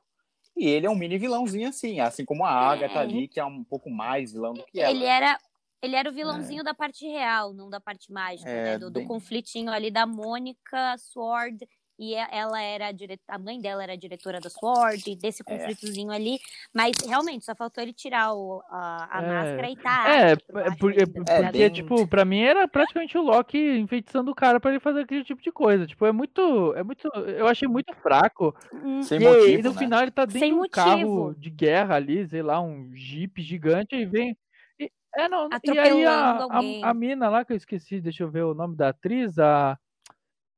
[0.56, 3.02] E ele é um mini vilãozinho assim, assim como a Agatha É.
[3.02, 4.90] ali, que é um pouco mais vilão do que ela.
[4.92, 5.38] Ele era,
[5.82, 8.78] ele era o vilãozinho da parte real, não da parte mágica, É, né?
[8.80, 13.20] Do, do bem- conflitinho ali da Mônica, Sword, e ela era a, dire...
[13.28, 15.46] a mãe dela era a diretora da Sword, desse É.
[15.46, 16.40] conflitozinho ali.
[16.74, 19.28] Mas realmente, só faltou ele tirar o- a, a É.
[19.28, 20.06] máscara e tá.
[20.14, 24.36] É, por é é porque, bem- tipo, pra mim era praticamente o Loki enfeitiçando o
[24.36, 25.88] cara pra ele fazer aquele tipo de coisa.
[25.88, 26.74] Tipo, é muito.
[26.76, 27.08] É muito.
[27.16, 28.56] Eu achei muito fraco.
[28.74, 29.78] Hum, Sem e, motivo, e no né?
[29.80, 30.72] final ele tá dentro Sem de um motivo.
[30.74, 34.38] carro de guerra ali, sei lá, um jeep gigante e vem.
[34.80, 38.30] e- é, não, e aí a, a, a mina lá, que eu esqueci, deixa eu
[38.30, 39.78] ver o nome da atriz, a,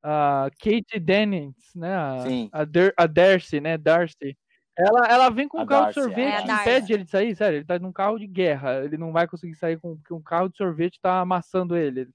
[0.02, 1.94] a Kate Dennings, né?
[1.96, 2.48] A, Sim.
[2.52, 3.76] a, Der, a Darcy, né?
[3.78, 4.36] Darcy.
[4.76, 6.02] Ela, ela vem com A um carro de Darcy, é.
[6.04, 7.56] sorvete É, e impede ele de sair, sério.
[7.58, 8.84] Ele tá num carro de guerra.
[8.84, 12.08] Ele não vai conseguir sair com porque um carro de sorvete tá amassando ele.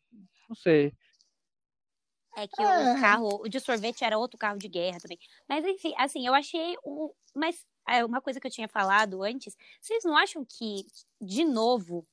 [0.48, 0.94] Não sei.
[2.36, 2.94] É que É.
[2.94, 5.20] o carro, o de sorvete era outro carro de guerra também.
[5.48, 7.12] Mas enfim, assim, eu achei um.
[7.36, 10.86] Mas é uma coisa que eu tinha falado antes, vocês não acham que,
[11.22, 12.08] de novo,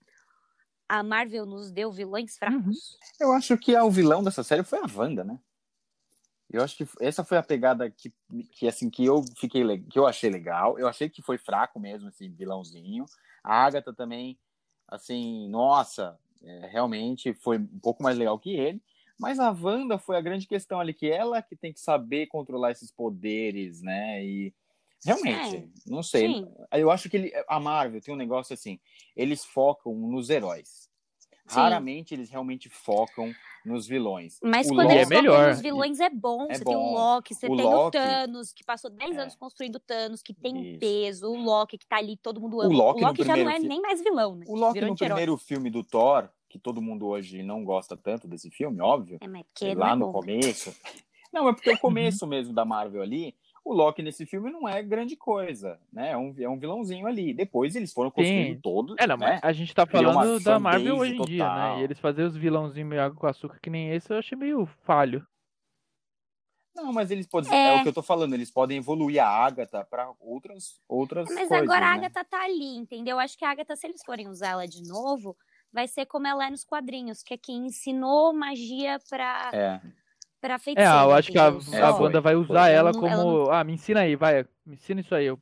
[0.89, 2.99] a Marvel nos deu vilões fracos?
[3.21, 5.39] Eu acho que o vilão dessa série foi a Wanda, né?
[6.51, 8.13] Eu acho que essa foi a pegada que,
[8.51, 10.79] que assim, que eu fiquei que eu achei legal.
[10.79, 13.05] Eu achei que foi fraco mesmo esse vilãozinho.
[13.43, 14.37] A Agatha também,
[14.89, 18.83] assim, nossa, é, realmente foi um pouco mais legal que ele.
[19.19, 22.73] Mas a Wanda foi a grande questão ali, que ela que tem que saber controlar
[22.73, 24.25] esses poderes, né?
[24.25, 24.53] E
[25.05, 26.27] realmente, é, não sei.
[26.27, 26.53] Sim.
[26.73, 28.81] Eu acho que ele, a Marvel tem um negócio assim,
[29.15, 30.90] eles focam nos heróis.
[31.51, 31.57] Sim.
[31.57, 33.33] Raramente eles realmente focam
[33.65, 34.39] nos vilões.
[34.43, 34.95] Mas o quando Loki...
[34.95, 35.49] eles é melhor.
[35.49, 36.47] nos vilões é bom.
[36.49, 36.71] É você bom.
[36.71, 37.99] tem o Loki, você o tem Loki...
[37.99, 39.21] o Thanos, que passou 10 é.
[39.21, 40.77] anos construindo o Thanos, que tem Isso.
[40.77, 41.29] um peso.
[41.29, 42.71] O Loki, que tá ali, todo mundo ama.
[42.71, 43.67] O Loki, o Loki já não é fi...
[43.67, 44.47] nem mais vilão, né?
[44.49, 48.29] O Loki Virou no primeiro filme do Thor, que todo mundo hoje não gosta tanto
[48.29, 49.19] desse filme, óbvio.
[49.21, 50.21] É, mas porque lá é no bom.
[50.21, 50.75] começo.
[51.33, 53.35] Não, é porque o começo mesmo da Marvel ali,
[53.71, 56.11] o Loki nesse filme não é grande coisa, né?
[56.11, 57.33] É um, é um vilãozinho ali.
[57.33, 58.61] Depois eles foram construindo Sim.
[58.61, 58.97] todos.
[58.99, 59.39] É, não, né?
[59.41, 61.31] a gente tá falando da Marvel hoje em total.
[61.31, 61.81] dia, né?
[61.81, 64.67] E eles fazerem os vilãozinhos meio água com açúcar que nem esse, eu achei meio
[64.83, 65.25] falho.
[66.75, 67.53] Não, mas eles podem.
[67.53, 67.77] É...
[67.77, 71.35] é o que eu tô falando, eles podem evoluir a Agatha para outras, outras mas
[71.35, 71.51] coisas.
[71.51, 71.87] Mas agora né?
[71.87, 73.17] a Agatha tá ali, entendeu?
[73.17, 75.37] Eu acho que a Agatha, se eles forem usar ela de novo,
[75.73, 79.51] vai ser como ela é nos quadrinhos, que é quem ensinou magia pra.
[79.53, 79.81] É
[80.41, 81.01] pra feiticeira.
[81.01, 82.73] É, eu acho que a, a banda vai usar foi.
[82.73, 83.07] ela como.
[83.07, 83.51] Ela não...
[83.51, 85.27] Ah, me ensina aí, vai, me ensina isso aí.
[85.27, 85.39] Eu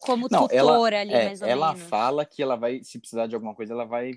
[0.00, 1.88] Como não, tutora ela, ali, é, mais ou ela menos.
[1.88, 4.12] fala que ela vai, se precisar de alguma coisa, ela vai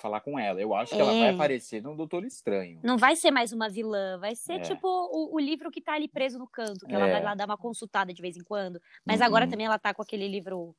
[0.00, 0.60] falar com ela.
[0.60, 1.00] Eu acho que é.
[1.00, 2.80] ela vai aparecer no Doutor Estranho.
[2.82, 4.60] Não vai ser mais uma vilã, vai ser é.
[4.60, 7.24] tipo o, o, livro que tá ali preso no canto, que ela vai é.
[7.24, 8.80] lá dar uma consultada de vez em quando.
[9.04, 9.26] Mas uhum.
[9.26, 10.74] agora também ela tá com aquele livro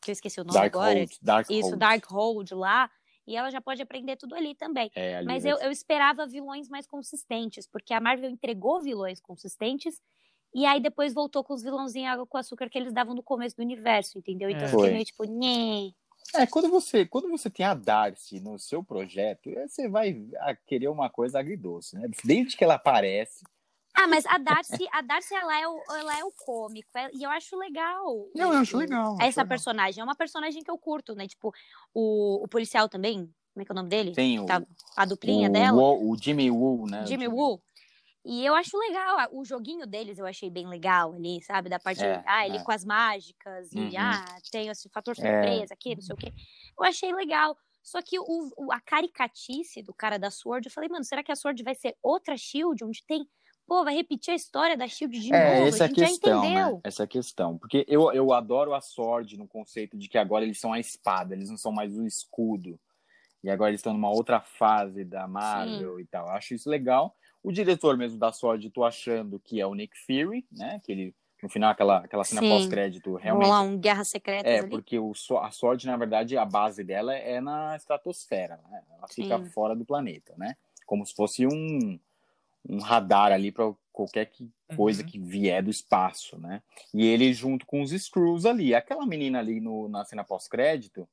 [0.00, 0.98] que eu esqueci o nome Dark agora.
[0.98, 1.78] Hold, Dark Isso, Hold.
[1.78, 2.90] Dark Hold lá.
[3.28, 4.90] E ela já pode aprender tudo ali também.
[4.94, 10.00] É, ali Mas eu, eu esperava vilões mais consistentes, porque a Marvel entregou vilões consistentes
[10.54, 13.54] e aí depois voltou com os vilãozinhos água com açúcar que eles davam no começo
[13.54, 14.48] do universo, entendeu?
[14.48, 14.68] Então é.
[14.68, 15.92] fiquei meio tipo, nhê.
[16.34, 20.16] É, quando você, quando você tem a Darcy no seu projeto, você vai
[20.66, 22.08] querer uma coisa agridoce, né?
[22.24, 23.44] Desde que ela aparece,
[23.98, 26.88] ah, mas a Darcy, a Darcy ela, é o, ela é o cômico.
[26.96, 28.28] É, e eu acho legal.
[28.34, 29.16] Não, eu acho legal.
[29.20, 29.48] Essa legal.
[29.48, 30.00] personagem.
[30.00, 31.26] É uma personagem que eu curto, né?
[31.26, 31.52] Tipo,
[31.92, 33.32] o, o policial também.
[33.52, 34.12] Como é que é o nome dele?
[34.12, 34.62] Tem o, tá,
[34.96, 35.76] a duplinha o, dela.
[35.82, 37.04] O, o Jimmy Woo, né?
[37.06, 37.60] Jimmy Woo.
[38.24, 41.70] E eu acho legal, o joguinho deles eu achei bem legal ali, sabe?
[41.70, 42.62] Da parte, é, ah, ele é.
[42.62, 43.90] com as mágicas, e Uhum.
[43.96, 46.32] ah, tem esse fator surpresa aqui, não sei o quê.
[46.78, 47.56] Eu achei legal.
[47.82, 51.32] Só que o, o- a caricatice do cara da Sword, eu falei, mano, será que
[51.32, 53.26] a Sword vai ser outra Shield, onde tem.
[53.68, 55.68] Pô, vai repetir a história da Shield de É, novo?
[55.68, 56.74] essa é a gente questão, já entendeu.
[56.76, 56.80] né?
[56.82, 57.58] Essa é a questão.
[57.58, 61.34] Porque eu, eu adoro a Sword no conceito de que agora eles são a espada,
[61.34, 62.80] eles não são mais o escudo.
[63.44, 66.26] E agora eles estão numa outra fase da Marvel e tal.
[66.28, 67.14] Eu acho isso legal.
[67.42, 70.80] O diretor mesmo da Sword, tô achando que é o Nick Fury, né?
[70.82, 72.48] Que ele, no final, aquela, aquela cena Sim.
[72.48, 73.50] pós-crédito, Vamos realmente.
[73.50, 74.70] lá, um Guerra Secretas É, ali.
[74.70, 78.82] porque o, a Sword, na verdade, a base dela é na estratosfera, né?
[78.96, 79.50] Ela fica Sim.
[79.50, 80.56] fora do planeta, né?
[80.86, 82.00] Como se fosse um,
[82.66, 85.08] um radar ali para qualquer que- coisa Uhum.
[85.08, 86.62] que vier do espaço, né?
[86.94, 88.74] E ele junto com os Screws ali.
[88.74, 91.08] Aquela menina ali no, na cena pós-crédito,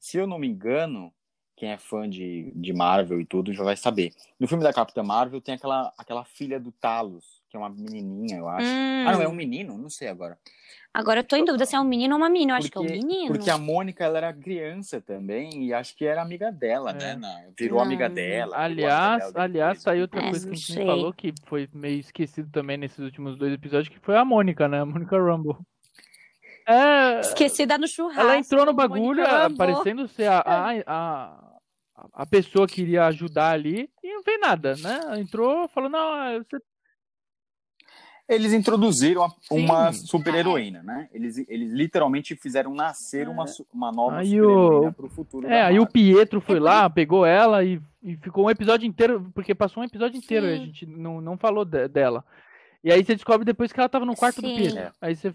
[0.00, 1.12] se eu não me engano,
[1.56, 4.12] quem é fã de, de Marvel e tudo já vai saber.
[4.40, 8.38] No filme da Capitã Marvel tem aquela, aquela filha do Talos, que é uma menininha,
[8.38, 8.66] eu acho.
[8.66, 9.78] Hum, Ah, não, é um menino?
[9.78, 10.36] Não sei agora.
[10.92, 12.52] Agora eu tô em dúvida se é um menino ou uma menina.
[12.52, 13.26] Eu acho que é um Porque- menino.
[13.32, 16.94] Porque a Mônica, ela era criança também, e acho que era amiga dela, É.
[16.94, 17.16] né?
[17.16, 17.84] Na- virou Não.
[17.86, 18.56] amiga dela.
[18.56, 20.86] Aliás, amiga dela aliás, saiu outra É, coisa que a não gente sei.
[20.86, 24.80] falou que foi meio esquecido também nesses últimos dois episódios, que foi a Mônica, né?
[24.80, 25.56] A Mônica Rumble.
[26.66, 28.20] É, Esquecida no churrasco.
[28.20, 29.22] ela entrou no bagulho,
[29.56, 31.54] parecendo ser a, a, a,
[32.14, 35.00] a pessoa que iria ajudar ali, e não fez nada, né?
[35.02, 36.56] Ela Entrou, falou, não, você
[38.26, 40.06] Eles introduziram uma Sim.
[40.06, 41.08] super-heroína, né?
[41.12, 45.50] Eles, eles literalmente fizeram nascer uma, su- uma nova Aí super-heroína o- pro futuro É,
[45.60, 45.86] da aí o.
[45.86, 49.86] Pietro foi É lá, pegou ela e, e ficou um episódio inteiro, porque passou um
[49.86, 50.64] episódio inteiro, e a Sim.
[50.66, 52.24] gente não, não falou de- dela.
[52.82, 54.56] E aí você descobre depois que ela tava no quarto do Sim.
[54.56, 54.78] Pietro.
[54.78, 54.92] É.
[55.02, 55.34] Aí você.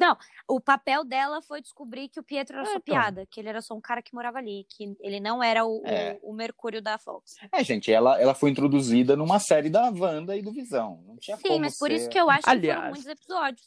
[0.00, 0.16] Não,
[0.48, 2.82] o papel dela foi descobrir que o Pietro era É, só então.
[2.94, 5.82] piada, que ele era só um cara que morava ali, que ele não era o,
[5.82, 6.18] o- É.
[6.22, 7.34] o, Mercúrio da Fox.
[7.52, 11.02] É, gente, ela, ela foi introduzida numa série da Wanda e do Visão.
[11.06, 11.94] Não tinha Sim, como mas por ser...
[11.96, 12.78] isso que eu acho que Aliás.
[12.78, 13.62] foram muitos episódios.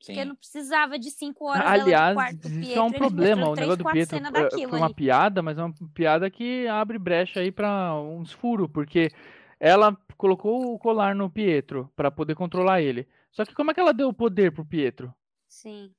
[0.00, 0.14] Sim.
[0.14, 2.78] Porque não precisava de cinco horas dela no Aliás, quarto do isso Pietro.
[2.78, 3.48] é um problema.
[3.50, 4.94] O negócio do Pietro é, foi uma ali.
[4.94, 9.10] piada, mas é uma piada que abre brecha aí pra uns furos, porque
[9.58, 13.06] ela colocou o colar no Pietro pra poder controlar ele.
[13.30, 15.14] Só que como é que ela deu o poder pro Pietro?
[15.50, 15.92] Sim.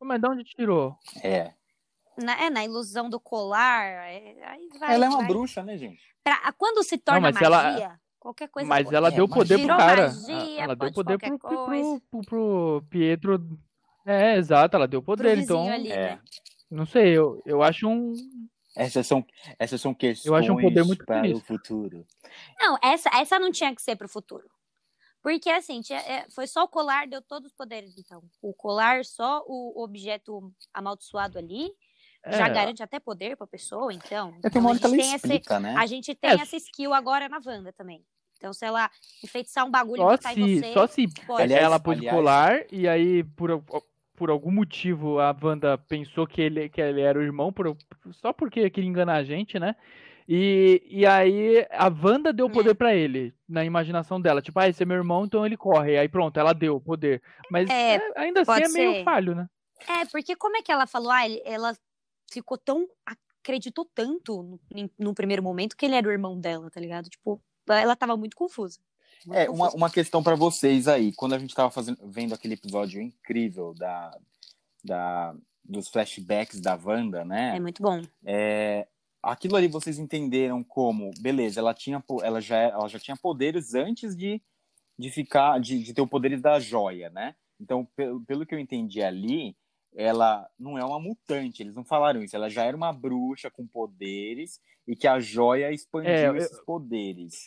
[0.00, 0.96] Mas de onde tirou?
[1.22, 1.52] É.
[2.16, 3.84] Na, é, na ilusão do colar.
[3.84, 5.26] é- aí vai, Ela é uma vai.
[5.26, 6.00] bruxa, né, gente?
[6.22, 8.68] Pra- quando se torna mas ela- magia, qualquer coisa.
[8.68, 8.96] Mas pode.
[8.96, 10.08] ela É, deu poder pro cara.
[10.12, 13.58] magia, ela deu pode poder pro, pro, pro, pro Pietro.
[14.06, 15.38] É, exato, ela deu poder.
[15.38, 16.14] Então, ali, É.
[16.16, 16.20] né?
[16.70, 18.12] não sei, eu, eu acho um.
[18.76, 19.24] Essas são,
[19.58, 22.06] essas são questões Eu acho um poder muito para o futuro.
[22.58, 24.48] Não, essa, essa não tinha que ser pro futuro.
[25.22, 28.22] Porque, assim, tinha- é, foi só o colar, deu todos os poderes, então.
[28.42, 31.70] O colar, só o objeto amaldiçoado ali,
[32.26, 34.34] já É, garante até poder pra pessoa, então.
[34.44, 35.74] É que Então, a que gente tem esse, explica, né?
[35.76, 36.34] a gente tem É.
[36.34, 38.04] essa skill agora na Wanda também.
[38.36, 38.90] Então, se ela
[39.22, 41.42] enfeitiçar um bagulho e Só em se, você, só se pode.
[41.42, 43.62] Aliás, ela aliás- colar e aí, por,
[44.16, 47.76] por algum motivo, a Wanda pensou que ele, que ele era o irmão, por,
[48.10, 49.76] só porque queria enganar a gente, né?
[50.28, 52.52] E, e aí a Wanda deu o É.
[52.52, 54.40] poder pra ele, na imaginação dela.
[54.42, 55.98] Tipo, ah, esse é meu irmão, então ele corre.
[55.98, 57.22] Aí pronto, ela deu o poder.
[57.50, 59.04] Mas É, é, ainda assim pode é meio ser.
[59.04, 59.48] falho, né?
[59.88, 61.10] É, porque como é que ela falou?
[61.10, 61.76] Ah, ela
[62.30, 62.86] ficou tão.
[63.40, 67.08] acreditou tanto no, no primeiro momento que ele era o irmão dela, tá ligado?
[67.10, 68.78] Tipo, ela tava muito confusa.
[69.26, 69.76] Muito É, uma, confusa.
[69.76, 71.12] uma questão para vocês aí.
[71.12, 74.16] Quando a gente tava fazendo, vendo aquele episódio incrível da,
[74.84, 77.56] da, dos flashbacks da Wanda, né?
[77.56, 78.00] É muito bom.
[78.24, 78.86] É,
[79.22, 84.16] aquilo ali vocês entenderam como, beleza, ela tinha ela já ela já tinha poderes antes
[84.16, 84.42] de,
[84.98, 87.34] de ficar de, de ter o poderes da joia, né?
[87.60, 89.56] Então, pelo, pelo que eu entendi ali,
[89.94, 93.66] ela não é uma mutante, eles não falaram isso, ela já era uma bruxa com
[93.66, 97.46] poderes e que a joia expandiu É, eu- esses poderes.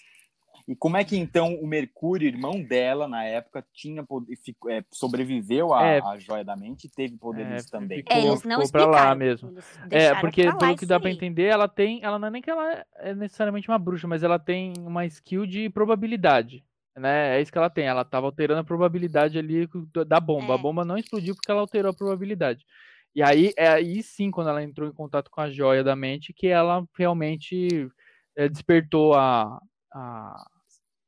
[0.68, 4.84] E como é que então o Mercúrio, irmão dela, na época, tinha poder, ficou- é,
[4.92, 6.00] sobreviveu à, É.
[6.02, 8.00] à joia da mente e teve poderes É, também?
[8.00, 9.16] ficou- É, eles não ficou pra lá explicaram.
[9.20, 9.54] mesmo.
[9.92, 11.16] É, porque pelo que dá pra aí.
[11.16, 12.04] entender, ela tem.
[12.04, 15.46] Ela não é nem que ela é necessariamente uma bruxa, mas ela tem uma skill
[15.46, 16.64] de probabilidade.
[16.98, 17.38] Né?
[17.38, 17.86] É isso que ela tem.
[17.86, 19.70] Ela tava alterando a probabilidade ali
[20.08, 20.54] da bomba.
[20.54, 20.62] A É.
[20.62, 22.66] bomba não explodiu porque ela alterou a probabilidade.
[23.14, 26.34] E aí, é aí sim, quando ela entrou em contato com a joia da mente,
[26.34, 27.88] que ela realmente
[28.36, 29.62] é, despertou a,
[29.94, 30.46] a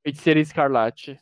[0.07, 1.19] feiticeira escarlate.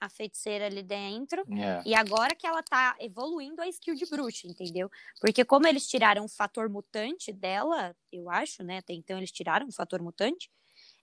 [0.00, 1.42] A feiticeira ali dentro.
[1.52, 1.82] É.
[1.84, 4.90] E agora que ela tá evoluindo a skill de bruxa, entendeu?
[5.20, 8.78] Porque como eles tiraram o fator mutante dela, eu acho, né?
[8.78, 10.50] Até então eles tiraram o fator mutante.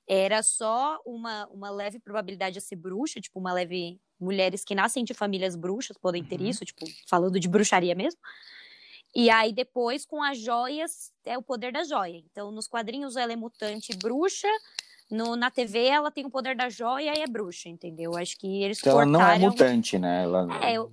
[0.07, 4.01] Era só uma, uma leve probabilidade de ser bruxa, tipo, uma leve.
[4.19, 6.47] Mulheres que nascem de famílias bruxas podem ter Uhum.
[6.47, 8.19] isso, tipo, falando de bruxaria mesmo.
[9.15, 12.17] E aí, depois, com as joias, é o poder da joia.
[12.17, 14.47] Então, nos quadrinhos ela é mutante e bruxa.
[15.11, 18.15] No, na TV ela tem o poder da joia e é bruxa, entendeu?
[18.15, 19.49] Acho que eles Então ela não é cortaram.
[19.49, 20.23] mutante, né?
[20.23, 20.47] Ela...
[20.63, 20.91] É, eu,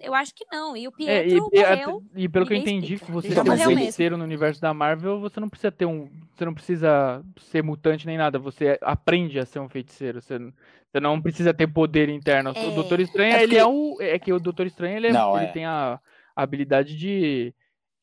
[0.00, 0.76] eu acho que não.
[0.76, 2.02] E o É, e, Pietro e, morreu.
[2.14, 3.06] e pelo que eu entendi, explica.
[3.06, 3.76] que você morreu mesmo.
[3.76, 6.08] feiticeiro no universo da Marvel, você não precisa ter um.
[6.36, 8.38] Você não precisa ser mutante nem nada.
[8.38, 10.20] Você aprende a ser um feiticeiro.
[10.22, 12.52] Você, você não precisa ter poder interno.
[12.54, 12.66] É.
[12.68, 13.96] O Doutor Estranho, É ele porque- é o.
[14.00, 15.52] É que o Doutor Estranho, ele, é- Não, ele é.
[15.52, 15.98] tem a,
[16.36, 17.52] a habilidade de,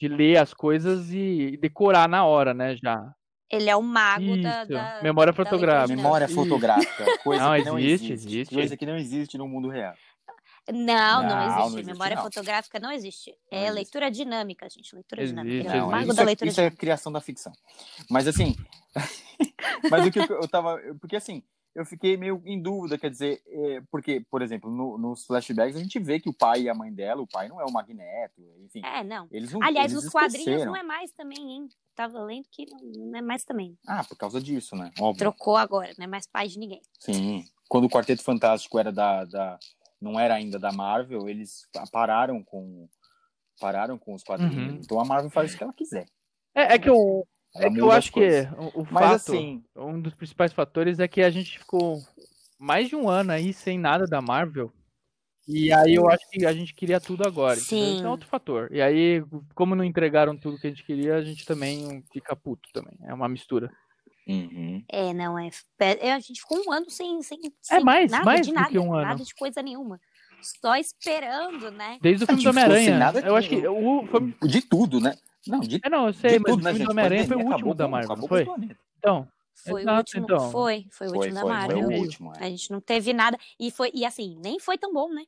[0.02, 2.76] de ler as coisas e, e decorar na hora, né?
[2.76, 3.10] Já.
[3.50, 5.96] Ele é o mago da, da- memória da fotográfica.
[5.96, 7.18] Memória fotográfica.
[7.24, 8.28] Coisa Não, que não existe, existe.
[8.38, 8.56] existe.
[8.56, 9.94] Coisa que não existe no mundo real.
[10.68, 11.60] Não, não, Não, existe.
[11.60, 12.24] não existe, Memória não.
[12.24, 13.30] fotográfica não existe.
[13.52, 13.76] Não É existe.
[13.76, 14.96] leitura dinâmica, gente.
[14.96, 15.56] Leitura Existe, dinâmica.
[15.56, 15.86] Ele é existe.
[15.88, 16.80] o mago isso, da é, leitura isso é dinâmica.
[16.80, 17.54] criação da ficção.
[18.10, 18.56] Mas assim.
[19.92, 20.80] mas o que eu, eu tava.
[21.00, 21.44] Porque assim,
[21.76, 25.80] eu fiquei meio em dúvida, quer dizer, é, porque, por exemplo, no- nos flashbacks a
[25.80, 28.42] gente vê que o pai e a mãe dela, o pai não é o Magneto,
[28.64, 28.82] enfim.
[28.84, 29.28] É, não.
[29.30, 31.70] Eles não Aliás, eles nos quadrinhos não é mais também, hein?
[31.94, 32.80] Tava lendo que não
[33.12, 33.78] não é mais também.
[33.88, 34.92] Ah, por causa disso, né?
[35.00, 35.20] Óbvio.
[35.20, 36.82] Trocou agora, não é mais pai de ninguém.
[37.00, 37.44] Sim.
[37.68, 39.60] Quando o Quarteto Fantástico era da, da
[40.00, 42.88] não era ainda da Marvel, eles pararam com
[43.60, 44.74] pararam com os quadrinhos.
[44.74, 44.80] Uhum.
[44.84, 46.06] Então a Marvel faz o que ela quiser.
[46.54, 47.24] É, é que eu, Ela
[47.56, 48.20] é que eu acho que
[48.58, 49.16] o, o Mas fato.
[49.16, 52.02] assim, um dos principais fatores é que a gente ficou
[52.60, 54.72] mais de um ano aí sem nada da Marvel.
[55.48, 57.60] E aí eu acho que a gente queria tudo agora.
[57.60, 57.86] entendeu?
[57.86, 58.04] Isso Sim.
[58.04, 58.68] é outro fator.
[58.72, 62.68] E aí, como não entregaram tudo que a gente queria, a gente também fica puto
[62.74, 62.98] também.
[63.04, 63.72] É uma mistura.
[64.28, 64.84] uhum.
[64.90, 65.50] É, não, é.
[65.80, 67.22] é, A gente ficou um ano sem.
[67.22, 69.08] sem, É sem mais, nada mais de do nada, que um ano.
[69.08, 70.00] Nada de coisa nenhuma.
[70.42, 72.00] Só esperando, né?
[72.02, 73.00] Desde o filme do Homem-Aranha.
[73.24, 74.34] Eu acho que o, foi...
[74.48, 75.16] de tudo, né?
[75.48, 77.46] Não, de, É, não, eu sei, mas tudo, o né, filme do Homem-Aranha foi o
[77.48, 78.48] último da Marvel, não o foi?
[78.98, 80.24] Então, Foi o Exato, último.
[80.24, 80.52] então.
[80.52, 81.80] Foi, foi o Foi, último foi, da foi Marvel.
[81.80, 82.02] o meio.
[82.02, 82.34] último.
[82.36, 82.44] é.
[82.46, 83.38] A gente não teve nada.
[83.60, 85.24] E foi, e assim, nem foi tão bom, né?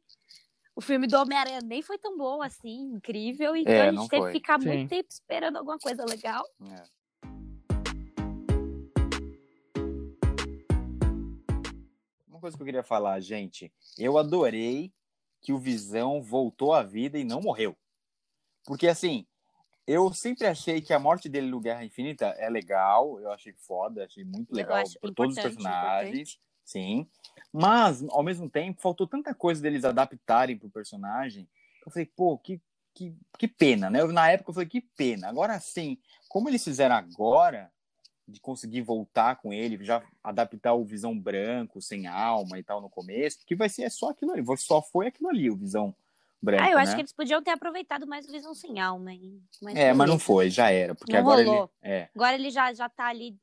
[0.76, 3.56] O filme do Homem-Aranha nem foi tão bom assim, incrível.
[3.56, 4.32] Então É, a gente teve foi.
[4.34, 4.68] que ficar Sim.
[4.68, 6.44] muito tempo esperando alguma coisa legal.
[6.72, 6.84] É.
[12.28, 14.92] Uma coisa que eu queria falar, gente, eu adorei
[15.42, 17.76] que o Visão voltou à vida e não morreu.
[18.66, 19.26] Porque assim,
[19.88, 24.04] eu sempre achei que a morte dele no Guerra Infinita é legal, eu achei foda,
[24.04, 27.08] achei muito legal por todos os importante, personagens, sim.
[27.54, 31.48] Mas ao mesmo tempo faltou tanta coisa deles adaptarem pro personagem.
[31.82, 32.62] que Eu falei, pô, que
[32.94, 34.02] que, que pena, né?
[34.02, 35.30] Eu, na época eu falei, que pena.
[35.30, 37.72] Agora sim, como eles fizeram agora,
[38.28, 42.90] de conseguir voltar com ele, já adaptar o Visão branco, sem alma e tal no
[42.90, 45.96] começo, que vai ser só aquilo ali, só foi aquilo ali, o Visão
[46.42, 46.96] branco, ah, eu acho né?
[46.96, 49.12] que eles podiam ter aproveitado mais o Visão Sem Alma.
[49.14, 49.42] hein?
[49.76, 50.94] É, mas não foi, já era.
[50.96, 51.70] Porque Não agora rolou.
[51.84, 51.94] ele.
[51.94, 52.10] É.
[52.16, 53.36] Agora ele já, já tá ali.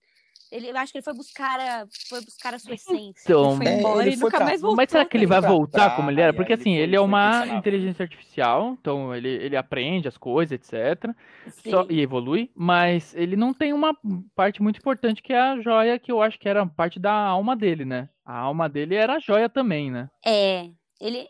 [0.53, 3.23] Ele, eu acho que ele foi buscar a, foi buscar a sua essência.
[3.25, 4.77] Então, ele foi é, embora ele e foi nunca pra- mais voltou.
[4.77, 6.33] Mas será que ele vai pra voltar como ele era?
[6.33, 10.53] Porque ele assim, foi- ele é uma inteligência artificial, então ele, ele aprende as coisas,
[10.53, 11.11] etc.
[11.51, 11.71] Sim.
[11.71, 13.97] Só- e evolui, mas ele não tem uma
[14.37, 17.57] parte muito importante que é a joia, que eu acho que era parte da alma
[17.57, 18.09] dele, né?
[18.25, 20.09] A alma dele era a joia também, né?
[20.25, 20.69] É.
[21.01, 21.27] Ele,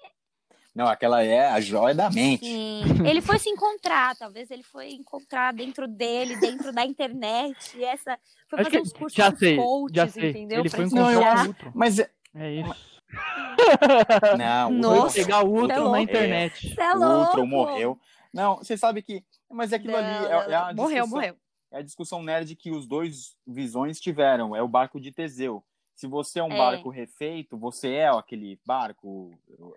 [0.75, 2.45] Não, aquela é a joia da mente.
[2.45, 7.85] sim, ele foi se encontrar, talvez ele foi encontrar dentro dele, dentro da internet, e
[7.85, 10.31] essa foi Acho fazer que uns cursos já de sei, coaches, já sei.
[10.31, 10.61] entendeu?
[10.61, 11.45] Ele Pra foi Não, encontrar ensinar.
[11.45, 11.73] o Ultron.
[11.75, 12.75] Mas é- É isso.
[14.39, 15.11] não, Nossa.
[15.15, 15.99] Foi pegar o Ultron é na louco.
[15.99, 16.75] internet.
[16.81, 17.47] É O Ultron louco.
[17.47, 17.99] morreu.
[18.33, 19.23] Não, você sabe que.
[19.51, 20.09] Mas é aquilo Não, ali.
[20.27, 20.83] É, não, é a não.
[20.83, 21.37] Morreu, discussão- morreu.
[21.71, 24.55] É a discussão nerd que os dois visões tiveram.
[24.57, 25.63] É o barco de Teseu.
[25.95, 26.57] Se você é um É.
[26.57, 29.31] barco refeito, você é aquele barco,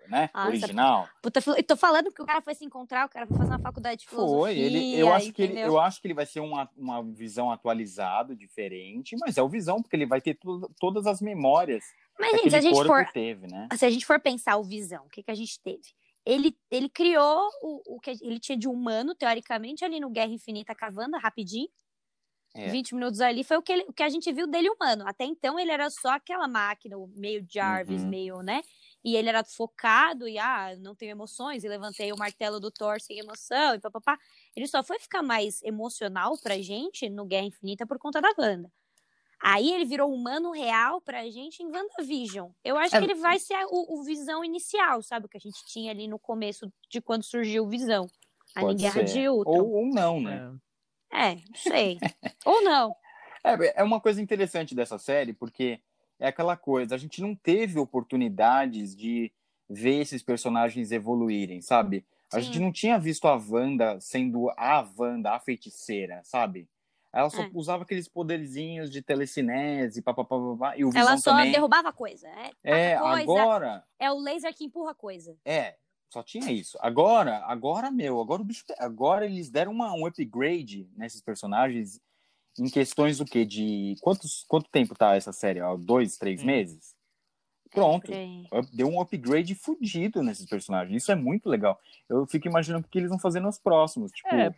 [0.08, 0.28] né?
[0.34, 1.08] Nossa, original.
[1.22, 3.60] Puta, eu tô falando que o cara foi se encontrar, o cara foi fazer uma
[3.60, 4.38] faculdade de filosofia.
[4.38, 4.58] Foi.
[4.58, 8.34] Ele, eu, acho que ele, eu acho que ele vai ser uma, uma visão atualizado,
[8.34, 11.84] diferente, mas é o visão, porque ele vai ter tu- todas as memórias
[12.18, 13.68] Mas, gente, se a gente for teve, né?
[13.76, 15.94] se a gente for pensar o Visão, o que, que a gente teve?
[16.26, 20.74] Ele, ele criou o, o que ele tinha de humano, teoricamente, ali no Guerra Infinita
[20.74, 21.68] Cavanda, rapidinho.
[22.54, 22.68] É.
[22.70, 25.04] 20 minutos ali foi o que, ele- o que a gente viu dele humano.
[25.06, 28.08] Até então ele era só aquela máquina, o meio Jarvis, Uhum.
[28.08, 28.62] meio, né?
[29.04, 33.00] E ele era focado e, ah, não tenho emoções, e levantei o martelo do Thor
[33.00, 34.18] sem emoção, e papapá.
[34.56, 38.70] Ele só foi ficar mais emocional pra gente no Guerra Infinita por conta da Wanda.
[39.40, 42.50] Aí ele virou humano real pra gente em WandaVision.
[42.64, 42.98] Eu acho É.
[42.98, 45.26] que ele vai ser o, o Visão inicial, sabe?
[45.26, 48.08] O que a gente tinha ali no começo de quando surgiu o Visão.
[48.56, 49.04] Ali em Pode Guerra ser.
[49.04, 49.52] de Ultron.
[49.60, 50.36] Ou, ou não, né?
[50.54, 50.67] É.
[51.12, 51.98] É, não sei.
[52.44, 52.94] Ou não.
[53.44, 55.80] É, é uma coisa interessante dessa série, porque
[56.18, 59.32] é aquela coisa, a gente não teve oportunidades de
[59.70, 62.04] ver esses personagens evoluírem, sabe?
[62.32, 62.42] A Sim.
[62.46, 66.68] gente não tinha visto a Wanda sendo a Wanda, a feiticeira, sabe?
[67.12, 67.50] Ela só É.
[67.54, 71.52] usava aqueles poderzinhos de telecinese, papapá, e o Visão Ela só também.
[71.52, 72.28] derrubava coisa.
[72.28, 72.50] É,
[72.92, 75.38] É, coisa, agora, é o laser que empurra coisa.
[75.44, 75.76] é,
[76.10, 76.78] só tinha isso.
[76.80, 82.00] Agora, agora, meu, agora o bicho, agora eles deram uma, um upgrade nesses personagens
[82.58, 83.44] em questões do quê?
[83.44, 85.60] De quantos, quanto tempo tá essa série?
[85.60, 86.46] Ó, dois, três Sim.
[86.46, 86.96] meses?
[87.70, 88.10] Pronto.
[88.72, 91.02] Deu um upgrade fudido nesses personagens.
[91.02, 91.78] Isso é muito legal.
[92.08, 94.10] Eu fico imaginando o que eles vão fazer nos próximos.
[94.10, 94.54] Tipo, É.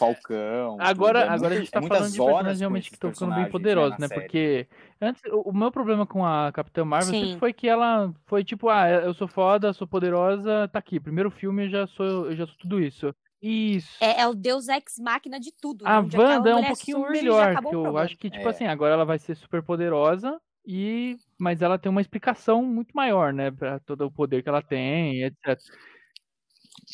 [0.00, 0.76] Falcão.
[0.80, 1.30] Agora, tudo.
[1.30, 3.28] É agora a muita- gente tá é muitas falando de personagens realmente que estão ficando
[3.34, 4.08] bem personagens, poderosos, né?
[4.08, 4.20] série.
[4.20, 4.68] Porque
[5.00, 7.24] antes, o, meu problema com a Capitã Marvel Sim.
[7.24, 10.98] sempre foi que ela foi tipo, ah, eu sou foda, sou poderosa, tá aqui.
[10.98, 13.14] Primeiro filme eu já sou, eu já sou tudo isso.
[13.42, 13.96] Isso.
[14.02, 15.84] É, é o Deus Ex Máquina de tudo.
[15.84, 15.90] né?
[15.90, 18.50] A aquela Wanda é um pouquinho melhor, que eu acho que, tipo É.
[18.50, 23.32] assim, agora ela vai ser super poderosa, e mas ela tem uma explicação muito maior,
[23.32, 23.50] né?
[23.50, 25.58] Pra todo o poder que ela tem, etc.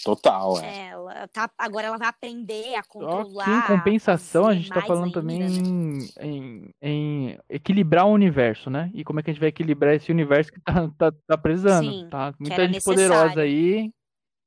[0.05, 0.67] Total, é.
[0.67, 3.45] É, ela tá, agora ela vai aprender a Só controlar.
[3.45, 5.47] que em compensação, a fazer gente tá falando ainda, também né?
[5.47, 8.91] em, em- em equilibrar o universo, né?
[8.95, 11.91] E como é que a gente vai equilibrar esse universo que tá, tá, tá precisando,
[11.91, 12.35] Sim, tá?
[12.39, 13.43] Muita era gente poderosa necessário.
[13.43, 13.91] aí.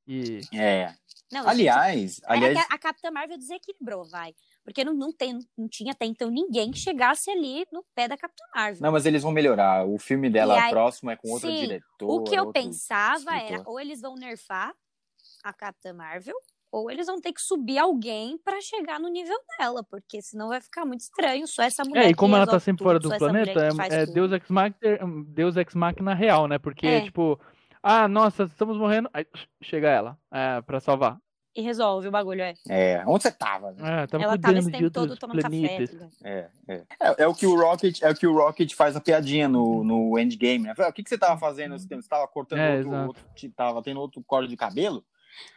[0.08, 0.94] E É.
[1.32, 4.34] Não, gente, Aliás, é aliás, que a Capitã Marvel desequilibrou, vai.
[4.64, 8.18] Porque não, não, tem, não tinha até então ninguém que chegasse ali no pé da
[8.18, 8.82] Capitã Marvel.
[8.82, 9.86] não, mas eles vão melhorar.
[9.86, 12.12] O filme dela aí- próximo é com outra Sim, diretora.
[12.12, 13.68] o que eu outro pensava era, escritor.
[13.72, 14.74] ou eles vão nerfar
[15.44, 16.36] a Capitã Marvel,
[16.72, 20.62] ou eles vão ter que subir alguém pra chegar no nível dela, porque senão vai
[20.62, 23.10] ficar muito estranho, só essa mulher É, e como ela tá sempre tudo, fora do
[23.18, 24.06] planeta, é, é.
[24.06, 26.60] Deus Ex Machina, Deus Ex Machina real, né?
[26.60, 27.02] Porque, É.
[27.02, 27.40] tipo,
[27.82, 29.26] ah, nossa, estamos morrendo, aí
[29.64, 31.18] chega ela, é, pra salvar.
[31.56, 32.54] E resolve o bagulho, é.
[32.70, 33.72] É, onde você tava?
[33.72, 34.04] né?
[34.04, 35.50] É, tava Ela tava cuidando esse tempo todo tomando café.
[35.50, 35.90] planetas.
[35.90, 36.12] tá ligado?
[36.24, 36.74] É, é.
[37.02, 39.84] É, é o que o Rocket, é o que o Rocket faz a piadinha no,
[39.84, 40.76] no Endgame, né?
[40.76, 42.04] Fala, O que, que você tava fazendo esse tempo?
[42.04, 43.24] Você tava cortando É, outro, outro,
[43.56, 45.04] tava tendo outro corte de cabelo?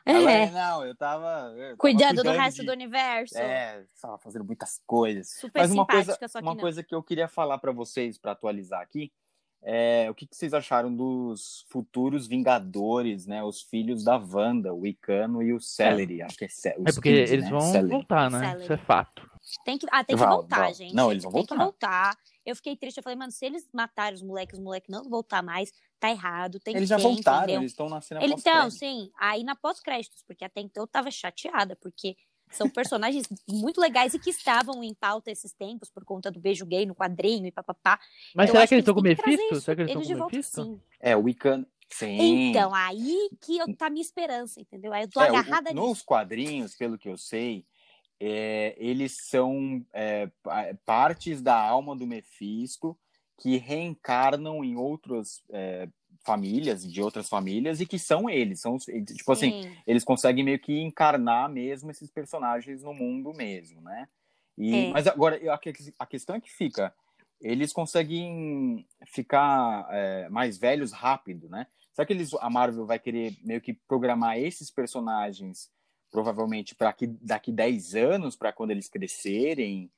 [0.05, 3.39] Ela, É, não, eu tava, eu tava cuidando do cuidando resto de- do universo.
[3.39, 5.31] É, tava fazendo muitas coisas.
[5.41, 6.61] Super Mas uma coisa, simpática, só que uma não.
[6.61, 9.13] coisa que eu queria falar pra vocês, pra atualizar aqui,
[9.65, 13.45] é o que, que vocês acharam dos futuros Vingadores, né?
[13.45, 16.83] Os filhos da Wanda, o Icano e o Celery, acho que é Celery.
[16.89, 18.41] É porque eles vão voltar, né?
[18.41, 18.63] Celery.
[18.65, 19.31] Isso é fato.
[19.65, 20.75] Tem que, ah, tem que Vão, voltar, vão.
[20.75, 20.95] gente.
[20.95, 22.13] Não, eles vão tem que voltar.
[22.13, 22.17] voltar.
[22.45, 25.11] Eu fiquei triste, eu falei, mano, se eles matarem os moleques, os moleques não vão
[25.11, 27.61] voltar mais, tá errado, tem Eles que já ter, voltaram, entendeu?
[27.61, 28.79] eles estão na cena Ele, então, pós-crédito.
[28.79, 32.17] sim, aí na pós-créditos, porque até então eu tava chateada, porque
[32.51, 36.67] são personagens muito legais e que estavam em pauta esses tempos por conta do beijo
[36.67, 38.01] gay no quadrinho e papapá.
[38.35, 39.61] Mas Eu será que eles estão com o Mephisto?
[39.61, 40.81] Será que eles eles estão de com o volta, sim.
[41.01, 41.67] É, o Icano.
[41.89, 42.49] Sim.
[42.49, 44.93] Então, aí que eu, tá a minha esperança, entendeu?
[44.93, 45.87] Aí eu tô É, agarrada o- nisso.
[45.87, 47.65] nos quadrinhos, pelo que eu sei,
[48.19, 52.99] é, eles são é, pa- partes da alma do Mephisto
[53.39, 55.89] que reencarnam em outros é,
[56.25, 58.61] famílias, de outras famílias, e que são eles.
[58.61, 59.61] São, tipo Sim.
[59.61, 64.09] assim, eles conseguem meio que encarnar mesmo esses personagens no mundo mesmo, né?
[64.57, 64.91] E, é.
[64.91, 65.61] Mas agora, a,
[65.99, 66.95] a questão é que fica,
[67.41, 71.67] eles conseguem ficar é, mais velhos rápido, né?
[71.93, 75.71] Será que eles, a Marvel vai querer meio que programar esses personagens
[76.13, 79.91] provavelmente para daqui 10 anos, para quando eles crescerem?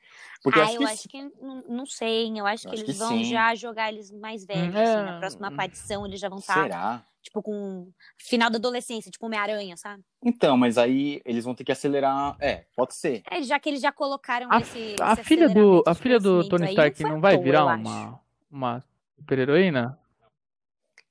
[0.43, 0.85] Porque ah, acho eu que...
[0.85, 3.25] acho que não, não sei, eu acho eu que acho eles que vão sim.
[3.25, 4.83] já jogar eles mais velhos, é...
[4.83, 6.55] assim, na próxima aparição eles já vão estar.
[6.55, 7.03] Tá, Será?
[7.21, 10.05] Tipo, com final da adolescência, tipo Homem-Aranha, sabe?
[10.23, 12.37] Então, mas aí eles vão ter que acelerar.
[12.39, 13.23] É, pode ser.
[13.31, 14.95] É, já que eles já colocaram a, esse.
[15.01, 18.85] A esse filha do, a filha do Tony Stark não vai virar uma, uma
[19.17, 19.99] super-heroína?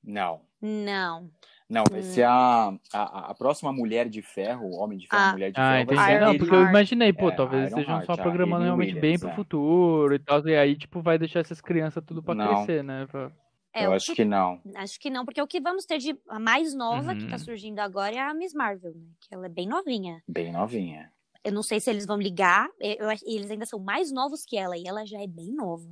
[0.02, 0.40] Não.
[0.62, 1.30] Não.
[1.68, 2.02] Não, vai hum.
[2.02, 5.32] ser a, a, a, próxima Mulher de Ferro, Homem de Ferro, ah.
[5.32, 5.82] Mulher de ah, Ferro.
[5.82, 5.96] Entendi.
[5.96, 8.94] Vai ser não, porque eu imaginei, pô, é, talvez Iron estejam Heart, só programando realmente
[8.94, 9.34] Williams, bem pro é.
[9.34, 10.46] futuro e tal.
[10.46, 12.64] E aí, tipo, vai deixar essas crianças tudo pra não.
[12.64, 13.06] crescer, né?
[13.10, 13.32] Pra...
[13.72, 14.60] É, eu acho que, que, não.
[14.76, 17.18] Acho que não, porque o que vamos ter de a mais nova uhum.
[17.18, 17.38] que tá uhum.
[17.38, 19.06] surgindo agora é a Miss Marvel, né?
[19.20, 20.22] Que ela é bem novinha.
[20.28, 21.10] Bem novinha.
[21.42, 24.78] Eu não sei se eles vão ligar, eu, eles ainda são mais novos que ela,
[24.78, 25.88] e ela já é bem nova.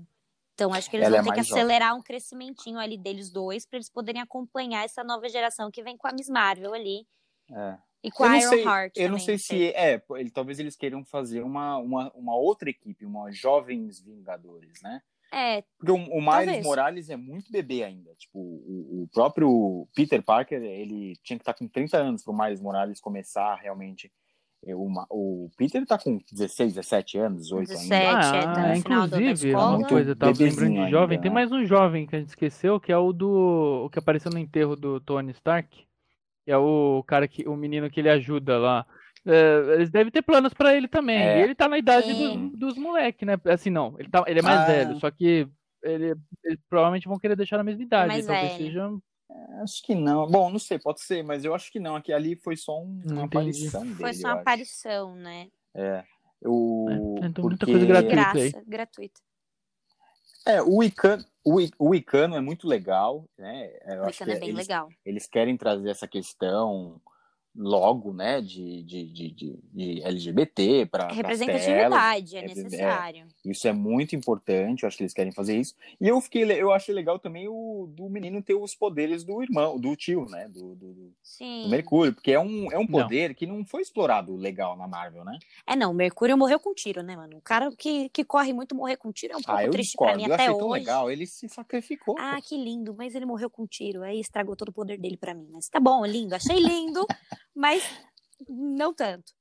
[0.55, 2.01] Então, acho que eles ela vão é ter que acelerar jovem.
[2.01, 6.07] um crescimentinho ali deles dois para eles poderem acompanhar essa nova geração que vem com
[6.07, 7.07] a Miss Marvel ali.
[7.51, 7.79] É.
[8.05, 8.97] E com a Iron sei, Heart.
[8.97, 9.69] Eu não sei se.
[9.75, 15.01] É, ele, talvez eles queiram fazer uma, uma, uma outra equipe, uma Jovens Vingadores, né?
[15.33, 15.63] É.
[15.79, 16.65] Porque o, o Miles talvez.
[16.65, 18.15] Morales é muito bebê ainda.
[18.17, 22.33] Tipo, o, o, próprio Peter Parker, ele tinha que estar tá com 30 anos para
[22.33, 24.13] o Miles Morales começar realmente
[24.69, 28.19] uma, o Peter tá com 16, 17 anos, 18 17, ainda.
[28.19, 31.35] Ah, tá inclusive, uma coisa, eu tava lembrando de jovem, ainda, tem né?
[31.35, 33.85] mais um jovem que a gente esqueceu, que é o do.
[33.85, 35.85] o que apareceu no enterro do Tony Stark.
[36.45, 37.49] Que é o cara que.
[37.49, 38.87] o menino que ele ajuda lá.
[39.27, 41.19] É, eles devem ter planos para ele também.
[41.19, 41.41] É.
[41.41, 43.37] E ele tá na idade do, dos moleques, né?
[43.47, 44.65] Assim, não, ele, tá, ele é mais ah.
[44.65, 45.49] velho, só que
[45.83, 48.09] ele, eles provavelmente vão querer deixar na mesma idade.
[48.09, 48.65] Mais talvez velho.
[48.65, 49.12] seja é,
[49.63, 50.27] acho que não.
[50.27, 51.97] Bom, não sei, pode ser, mas eu acho que não.
[51.97, 53.95] Aqui ali foi só um, uma aparição dele.
[53.95, 55.49] Foi só uma aparição, né?
[55.75, 56.05] É.
[56.45, 56.89] O...
[57.23, 58.53] É, então, muita coisa gratuita Graça, aí.
[58.67, 59.21] gratuita.
[60.45, 63.71] É, o Icano, o, o Icano é muito legal, né?
[63.87, 64.89] Eu o Icano é bem eles, legal.
[65.05, 67.01] Eles querem trazer essa questão
[67.55, 73.27] logo, né, de, de, de, de LGBT para representatividade é, é necessário.
[73.45, 75.75] É, isso é muito importante, eu acho que eles querem fazer isso.
[76.01, 79.79] E eu fiquei, eu achei legal também o do menino ter os poderes do irmão,
[79.79, 83.35] do tio, né, do, do, do Mercúrio, porque é um, é um poder não.
[83.35, 85.39] que não foi explorado legal na Marvel, né?
[85.67, 87.37] É não, o Mercúrio morreu com tiro, né, mano?
[87.37, 90.17] O cara que, que corre muito morrer com tiro é um pouco ah, triste para
[90.17, 90.59] mim eu até achei hoje.
[90.59, 92.17] tão legal, ele se sacrificou.
[92.19, 92.49] Ah, pô.
[92.49, 95.49] que lindo, mas ele morreu com tiro, aí estragou todo o poder dele para mim.
[95.53, 97.07] Mas tá bom, lindo, achei lindo.
[97.55, 97.83] mas
[98.49, 99.33] não tanto.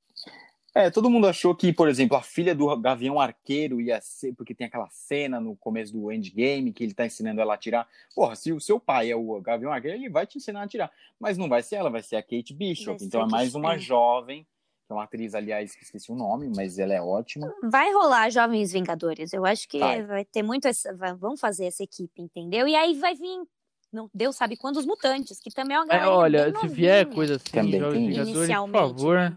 [0.74, 4.54] É, todo mundo achou que, por exemplo, a filha do Gavião Arqueiro ia ser, porque
[4.54, 7.86] tem aquela cena no começo do Endgame que ele tá ensinando ela a atirar.
[8.14, 10.90] Porra, se o seu pai é o Gavião Arqueiro, ele vai te ensinar a atirar.
[11.20, 13.04] Mas não vai ser ela, vai ser a Kate Bishop.
[13.04, 14.44] então é mais uma jovem,
[14.86, 17.52] que é uma atriz, aliás, que esqueci o nome, mas ela é ótima.
[17.62, 19.34] Vai rolar Jovens Vingadores.
[19.34, 20.66] Eu acho que vai, vai ter muito.
[20.66, 22.66] Essa, vão fazer essa equipe, entendeu?
[22.66, 23.46] E aí vai vir
[23.92, 26.06] não, Deus sabe quantos mutantes, que também é uma galera.
[26.06, 29.36] É, olha, se vier coisa assim, também Jovens Vingadores, por favor.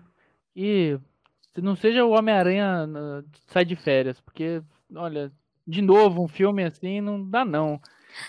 [0.55, 0.97] E
[1.53, 2.87] se não seja o Homem-Aranha
[3.47, 4.61] sai de férias, porque,
[4.95, 5.31] olha,
[5.67, 7.81] de novo, um filme assim não dá não.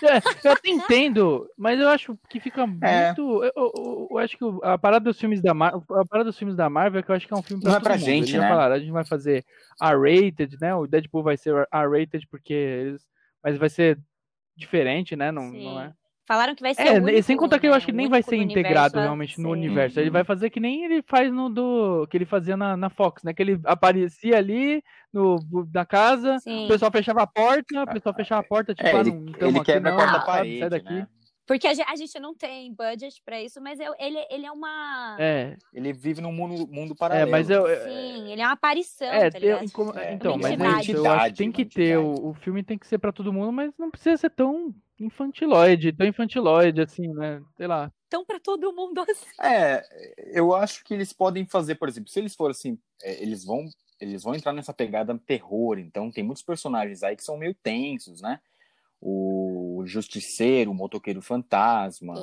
[0.03, 0.17] É,
[0.47, 3.05] eu até entendo, mas eu acho que fica é.
[3.07, 3.43] muito.
[3.45, 6.57] Eu, eu, eu, acho que a parada dos filmes da Marvel, a parada dos filmes
[6.57, 8.03] da Marvel é que eu acho que é um filme pra não é pra mundo.
[8.05, 8.49] gente, eles né?
[8.49, 9.45] Falaram, a gente vai fazer
[9.81, 10.75] R-rated, né?
[10.75, 13.07] O Deadpool vai ser R-rated porque eles,
[13.41, 13.97] mas vai ser
[14.57, 15.31] diferente, né?
[15.31, 15.93] Não, não é.
[16.27, 16.85] Falaram que vai ser.
[16.85, 19.97] É, único, sem contar que eu acho que nem vai ser integrado realmente no universo.
[19.97, 22.05] Ele vai fazer que nem ele faz no do.
[22.11, 23.33] que ele fazia na, na Fox, né?
[23.33, 25.39] Que ele aparecia ali no,
[25.73, 26.65] na casa, Sim.
[26.65, 29.47] o pessoal fechava a porta, o pessoal fechava a porta, tipo, é, ah, ele, não
[29.47, 30.93] ele quebra não, a quarta parede, sai daqui.
[30.93, 31.07] Né?
[31.47, 34.51] Porque a gente, a gente, não tem budget para isso, mas eu, ele, ele é
[34.51, 35.15] uma.
[35.17, 35.55] É.
[35.73, 37.29] Ele vive num mundo, mundo paralelo.
[37.29, 39.07] É, mas eu, Sim, ele é uma aparição.
[39.07, 41.97] É, tá tem, é, então, mas é isso, eu acho que tem que ter.
[41.97, 45.93] O, o filme tem que ser para todo mundo, mas não precisa ser tão infantiloide,
[45.93, 47.41] tão infantiloide, assim, né?
[47.55, 47.89] Sei lá.
[48.09, 49.25] Tão para todo mundo assim.
[49.41, 49.81] É,
[50.33, 53.65] eu acho que eles podem fazer, por exemplo, se eles forem assim, é, eles vão
[53.99, 58.21] eles vão entrar nessa pegada terror, então tem muitos personagens aí que são meio tensos,
[58.21, 58.39] né?
[58.99, 62.15] O Justiceiro, o Motoqueiro Fantasma.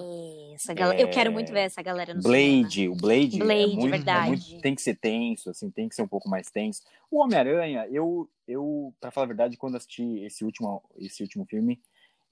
[0.55, 1.03] Essa galera, é...
[1.03, 2.95] Eu quero muito ver essa galera no Blade, cinema.
[2.95, 4.27] o Blade, Blade é muito, verdade.
[4.27, 6.83] É muito, tem que ser tenso, assim, tem que ser um pouco mais tenso.
[7.11, 11.81] O Homem-Aranha, eu, eu, para falar a verdade, quando assisti esse último, esse último filme,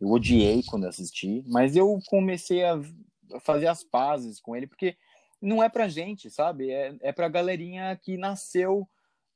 [0.00, 2.80] eu odiei quando assisti, mas eu comecei a
[3.40, 4.96] fazer as pazes com ele, porque
[5.40, 6.70] não é pra gente, sabe?
[6.70, 8.88] É, é pra galerinha que nasceu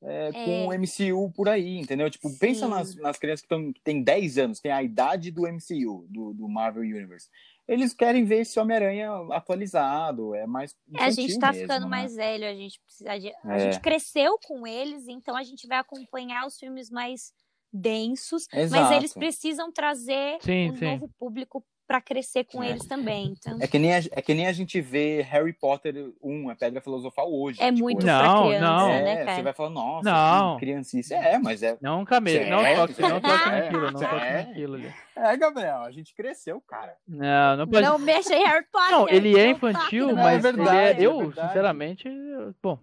[0.03, 0.79] é, com o é.
[0.79, 2.11] MCU por aí, entendeu?
[2.11, 2.39] Tipo, Sim.
[2.39, 6.07] pensa nas, nas crianças que, tão, que têm 10 anos, tem a idade do MCU,
[6.09, 7.29] do, do Marvel Universe.
[7.67, 11.91] eles querem ver esse Homem-Aranha atualizado, é mais É, a gente tá mesmo, ficando né?
[11.91, 13.11] mais velho, a gente precisa.
[13.11, 13.59] A gente, a É.
[13.61, 17.33] gente cresceu com eles, então a gente vai acompanhar os filmes mais
[17.73, 18.95] densos, mas Exato.
[18.95, 20.85] eles precisam trazer Sim, um sim.
[20.85, 22.71] novo público pra crescer com É.
[22.71, 23.35] eles também.
[23.39, 26.55] Então, É que, nem a, é que nem a gente vê Harry Potter 1, a
[26.57, 27.63] Pedra Filosofal hoje.
[27.63, 28.91] é tipo, muito Não, pra criança, não.
[28.91, 29.43] é, né, Você cara?
[29.43, 30.55] vai falar, nossa, Não.
[30.57, 31.15] que criancice.
[31.15, 31.77] É, mas é.
[31.81, 34.49] Não camelo, não Certo, toque, não toque certo, naquilo, não toque certo.
[34.49, 34.95] naquilo ali.
[35.17, 36.95] É, Gabriel, a gente cresceu, cara.
[37.09, 37.87] Não, não pode.
[37.87, 38.91] Não mexa em Harry Potter.
[38.91, 41.49] Não, ele é não infantil, mas É verdade, é, é eu, verdade.
[41.49, 42.79] sinceramente, eu- bom,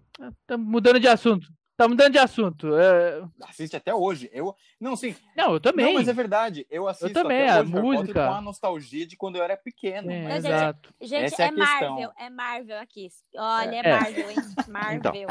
[0.47, 1.47] tá mudando de assunto.
[1.75, 2.75] Tá mudando de assunto.
[2.77, 4.29] é, Assiste até hoje.
[4.31, 5.15] Eu, não, sim.
[5.35, 5.87] Não, eu também.
[5.87, 6.67] Não, mas é verdade.
[6.69, 8.27] Eu assisto também, até a hoje Harry Potter música.
[8.27, 10.11] com a nostalgia de quando eu era pequeno.
[10.11, 10.93] Sim, mas Mas, gente, exato.
[11.01, 11.51] Gente, Essa é é, a.
[11.51, 13.07] Marvel, é Marvel aqui.
[13.35, 13.99] Olha, é, É.
[13.99, 14.37] Marvel, hein?
[14.69, 15.27] Marvel.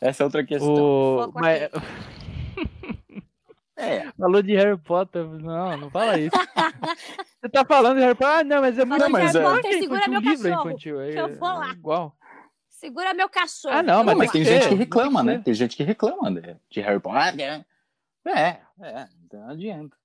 [0.00, 0.74] essa é outra questão.
[0.74, 1.32] O...
[1.34, 1.62] Mas...
[3.78, 4.10] É.
[4.18, 5.24] Falou de Harry Potter.
[5.24, 6.36] Não, não fala isso.
[7.40, 8.38] Você tá falando de Harry Potter?
[8.38, 9.40] Ah, não, mas é muito de infantil.
[9.40, 11.00] Harry Potter, é segura meu livro é cachorro, infantil.
[11.00, 11.68] É, eu vou lá.
[11.68, 12.16] é igual.
[12.86, 13.74] Segura meu cachorro.
[13.74, 15.38] Ah, não, eu mas mas tem gente que tem reclama, que né?
[15.44, 17.64] Tem gente que reclama de, de Harry Potter.
[18.24, 19.96] É, é, não adianta.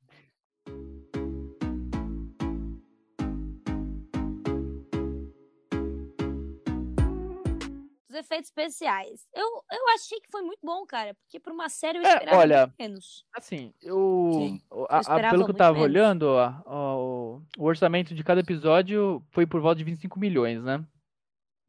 [8.09, 9.25] Os efeitos especiais.
[9.33, 11.13] Eu, eu achei que foi muito bom, cara.
[11.13, 13.25] Porque pra uma série eu É, esperava olha, muito menos.
[13.33, 14.31] Assim, eu.
[14.33, 14.61] Sim.
[14.89, 15.89] a- a- pelo que eu tava menos.
[15.89, 20.61] olhando, ó, ó, o, o orçamento de cada episódio foi por volta de 25 milhões,
[20.61, 20.83] né?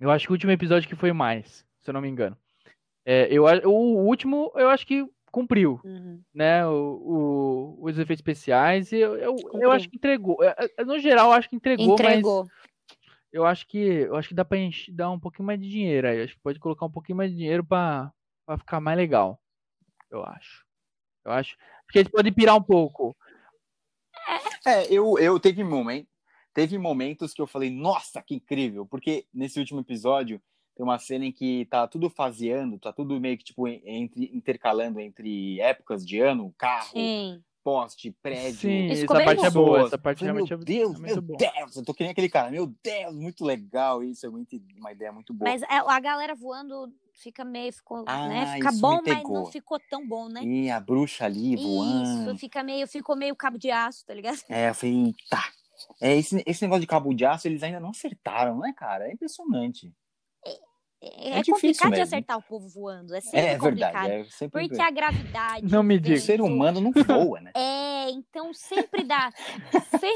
[0.02, 2.36] Eu acho que o último episódio que foi mais, se eu não me engano.
[3.04, 6.20] É, eu, o último, eu acho que cumpriu, Uhum.
[6.34, 6.66] né?
[6.66, 8.90] O, o- os efeitos especiais.
[8.92, 10.42] e Eu, eu, eu acho que entregou.
[10.42, 12.42] É, é, No geral, eu acho que entregou, Entregou.
[12.44, 12.52] mas
[13.32, 16.08] eu acho que eu acho que dá pra encher- dar um pouquinho mais de dinheiro
[16.08, 16.22] aí.
[16.22, 18.12] Acho que pode colocar um pouquinho mais de dinheiro pra,
[18.44, 19.40] pra ficar mais legal.
[20.10, 20.64] Eu acho.
[21.24, 21.56] Eu acho.
[21.86, 23.16] Porque eles podem pirar um pouco.
[24.66, 26.06] É, eu, eu teve momento,
[26.54, 30.40] teve momentos que eu falei, nossa, que incrível, porque nesse último episódio
[30.74, 35.00] tem uma cena em que tá tudo faseando, tá tudo meio que tipo entre, intercalando
[35.00, 37.42] entre épocas de ano, carro, Sim.
[37.62, 38.70] poste, prédio.
[38.70, 39.64] Sim, essa parte é bom.
[39.66, 39.80] boa.
[39.82, 41.38] Essa parte Falei, realmente meu é, Deus, é muito meu boa.
[41.38, 44.92] Deus, eu tô que nem aquele cara, meu Deus, muito legal isso, é muito, uma
[44.92, 45.50] ideia muito boa.
[45.50, 47.72] Mas é, a galera voando fica meio.
[47.72, 48.54] Ficou, Ah, né?
[48.54, 50.42] Fica bom, mas não ficou tão bom, né?
[50.42, 52.30] E a bruxa ali voando.
[52.30, 54.38] Isso, fica meio, ficou meio cabo de aço, tá ligado?
[54.48, 55.42] É, eu falei, eita.
[56.00, 59.08] É, esse, esse negócio de cabo de aço, eles ainda não acertaram, né, cara?
[59.08, 59.92] É impressionante.
[60.44, 60.58] É,
[61.34, 62.02] É é complicado de mesmo.
[62.02, 63.14] acertar o povo voando.
[63.14, 63.92] É sempre É, complicado.
[63.92, 64.28] verdade.
[64.28, 65.72] É sempre Porque a gravidade.
[65.72, 66.16] Não me diga.
[66.16, 67.50] O ser humano não voa, né?
[68.04, 69.30] É, então sempre dá.
[69.92, 70.12] Você,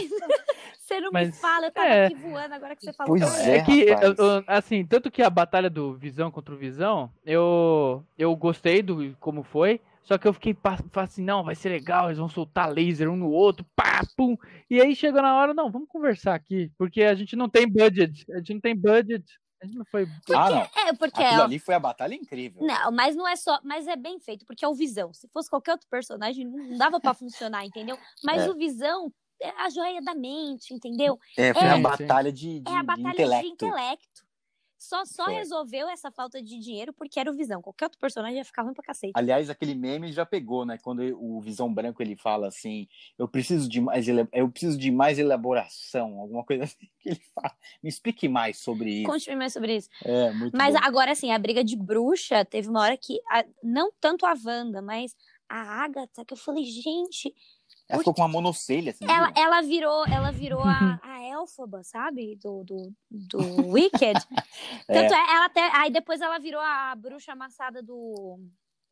[0.78, 2.06] você não me Mas, fala, eu tava é.
[2.06, 3.16] aqui voando agora que você falou.
[3.16, 4.18] Pois é, É que, rapaz.
[4.18, 8.82] eu- eu- assim, tanto que a batalha do Visão contra o Visão, eu, eu gostei
[8.82, 10.56] do como foi, só que eu fiquei
[10.94, 14.36] assim, não, vai ser legal, eles vão soltar laser um no outro, pá, pum.
[14.70, 18.24] E aí chegou na hora, não, vamos conversar aqui, porque a gente não tem budget,
[18.32, 19.24] a gente não tem budget,
[19.60, 20.06] a gente não foi...
[20.32, 20.62] Ah, não.
[20.86, 22.62] É, porque Aquilo ó, ali foi a batalha incrível.
[22.64, 23.58] Não, mas não é só.
[23.64, 25.12] Mas é bem feito, porque é o Visão.
[25.12, 27.98] Se fosse qualquer outro personagem, não dava pra funcionar, entendeu?
[28.22, 28.50] Mas É.
[28.50, 31.18] o Visão é a joia da mente, entendeu?
[31.36, 31.70] É, foi É.
[31.70, 33.42] a batalha de, de, É a de batalha intelecto.
[33.42, 34.25] de intelecto.
[34.78, 35.34] Só, só Foi.
[35.34, 37.62] resolveu essa falta de dinheiro porque era o Visão.
[37.62, 39.12] Qualquer outro personagem ia ficar ruim pra cacete.
[39.14, 40.78] Aliás, aquele meme já pegou, né?
[40.78, 42.86] Quando o Visão Branco ele fala assim,
[43.18, 47.54] eu preciso de mais, eu preciso de mais elaboração, alguma coisa assim que ele fala.
[47.82, 49.10] Me explique mais sobre isso.
[49.10, 49.88] Conte-me mais sobre isso.
[50.04, 50.80] É, muito Mas bom.
[50.82, 53.18] agora, assim, a briga de bruxa teve uma hora que.
[53.30, 55.16] a- não tanto a Wanda, mas
[55.48, 57.32] a Agatha, que eu falei, gente,
[57.88, 59.04] Ela ficou com uma monocelha, assim.
[59.08, 59.42] ela, viu?
[59.44, 62.36] ela virou, ela virou a, a Elfaba, sabe?
[62.42, 63.38] Do, do, do
[63.72, 64.20] Wicked.
[64.86, 65.70] Tanto é, ela até.
[65.76, 68.38] Aí depois ela virou a bruxa amassada do.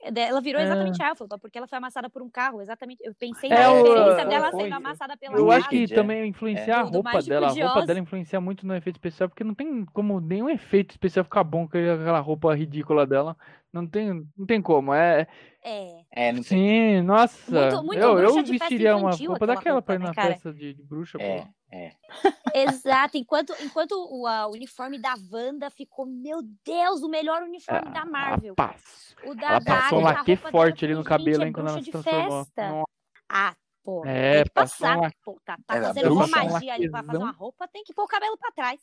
[0.02, 0.64] Ela virou É.
[0.64, 3.00] exatamente a Elfaba, porque ela foi amassada por um carro, exatamente.
[3.02, 4.84] Eu pensei É, na o- referência dela foi, sendo foi.
[4.84, 5.88] amassada pela Eu acho que é.
[5.88, 9.54] também influenciar a roupa dela, a roupa dela influencia muito no efeito especial, porque não
[9.54, 13.34] tem como nenhum efeito especial ficar bom com aquela roupa ridícula dela,
[13.74, 15.26] não tem, não tem como, é...
[15.62, 16.04] É.
[16.12, 16.58] É, não sei.
[16.58, 17.50] Sim, nossa.
[17.50, 20.28] Muito- muito eu eu vestiria uma roupa aquela daquela pra ir na né, cara?
[20.34, 21.24] festa de, de bruxa, pô.
[21.24, 21.92] É, é.
[22.54, 23.16] Exato.
[23.16, 28.06] Enquanto, enquanto o, a- uniforme da Wanda ficou, meu Deus, o melhor uniforme da Ah,
[28.06, 28.54] Marvel.
[28.54, 29.16] Paz.
[29.24, 31.82] O da Ela da passou um laque forte ali no cabelo, hein, é quando ela
[31.82, 32.44] se transformou.
[33.28, 34.04] Ah, pô.
[34.06, 34.98] É, tem que passar.
[34.98, 37.92] laque- Pô, tá, tá fazendo uma um magia ali pra fazer uma roupa, tem que
[37.94, 38.80] pôr o cabelo pra trás.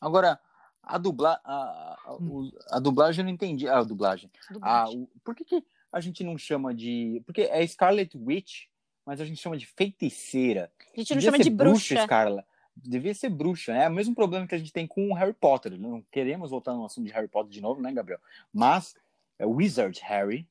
[0.00, 0.38] Agora,
[0.86, 3.68] a, dubla, a, a, o- a dublagem eu não entendi.
[3.68, 4.30] Ah, a dublagem.
[4.50, 7.22] Do Ah, o- por que, que a gente não chama de.
[7.26, 8.66] Porque é Scarlet Witch,
[9.04, 10.70] mas a gente chama de feiticeira.
[10.94, 12.02] a gente não Devia chama de bruxa.
[12.02, 12.44] Scarla.
[12.76, 13.84] Devia ser bruxa, né?
[13.84, 15.78] É o mesmo problema que a gente tem com o Harry Potter.
[15.78, 18.20] Não queremos voltar no assunto de Harry Potter de novo, né, Gabriel?
[18.52, 18.94] Mas
[19.38, 20.46] é Wizard Harry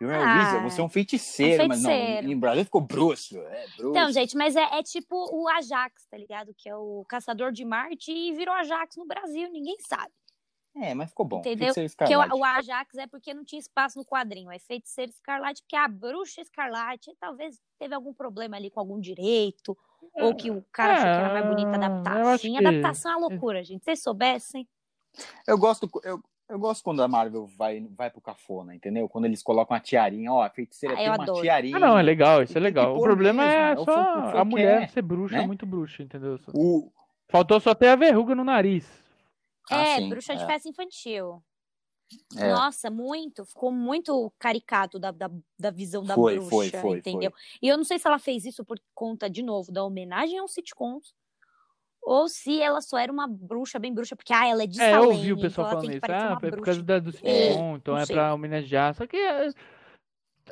[0.00, 2.30] You're a wizard, Ah, você é um feiticeiro, um mas não, feiticeiro.
[2.30, 3.38] em Brasil ficou bruxo.
[3.38, 3.90] É, bruxo.
[3.90, 6.52] Então, gente, mas é, é tipo o Ajax, tá ligado?
[6.54, 10.12] Que é o caçador de Marte e virou Ajax no Brasil, ninguém sabe.
[10.78, 11.38] É, mas ficou bom.
[11.38, 11.72] Entendeu?
[11.72, 14.50] Feiticeiro Porque o, o Ajax é porque não tinha espaço no quadrinho.
[14.50, 19.74] É feiticeiro escarlate, porque a bruxa escarlate talvez teve algum problema ali com algum direito,
[20.12, 22.38] ou que o cara achou que era mais bonita É, eu adaptar.
[22.38, 23.82] Sim, que- adaptação é uma loucura, gente.
[23.82, 24.68] Vocês soubessem.
[25.48, 29.08] Eu gosto, eu, eu gosto quando a Marvel vai, vai pro cafona, entendeu?
[29.08, 31.40] Quando eles colocam a tiarinha, ó, a feiticeira Ah, tem uma adoro.
[31.40, 31.76] tiarinha.
[31.76, 32.96] Ah, não, é legal, isso é legal.
[32.96, 35.46] O problema mesmo, é é o só o a mulher é, ser bruxa, né?
[35.46, 36.38] muito bruxa, entendeu?
[36.54, 36.90] O...
[37.28, 38.86] Faltou só ter a verruga no nariz.
[39.70, 40.46] Ah, é, sim, bruxa de é.
[40.46, 41.42] festa infantil.
[42.36, 42.52] É.
[42.52, 43.44] Nossa, muito.
[43.44, 45.28] Ficou muito caricato da, da,
[45.58, 47.32] da visão da Foi, bruxa, foi, foi, entendeu?
[47.60, 50.52] E eu não sei se ela fez isso por conta, de novo, da homenagem aos
[50.52, 51.12] sitcoms.
[52.08, 54.94] Ou se ela só era uma bruxa, bem bruxa, porque ah, ela é de É,
[54.94, 56.00] eu ouvi o então pessoal ela falando isso.
[56.08, 56.64] Ah, é por bruxa.
[56.64, 58.14] causa da, do É, sitcom, então é sei.
[58.14, 58.94] pra homenagear.
[58.94, 59.16] Só que.
[59.16, 59.50] é-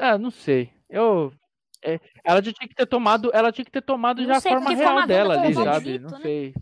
[0.01, 0.73] Ah, não sei.
[0.91, 1.33] Eu.
[1.81, 3.31] é, ela já tinha que ter tomado.
[3.33, 5.35] Ela tinha que ter tomado Não já a sei, forma foi uma real Wanda dela
[5.41, 5.99] ali, sabe?
[6.01, 6.19] Não né?
[6.23, 6.55] sei.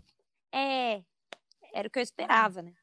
[0.53, 1.01] É,
[1.73, 2.73] era o que eu esperava, né?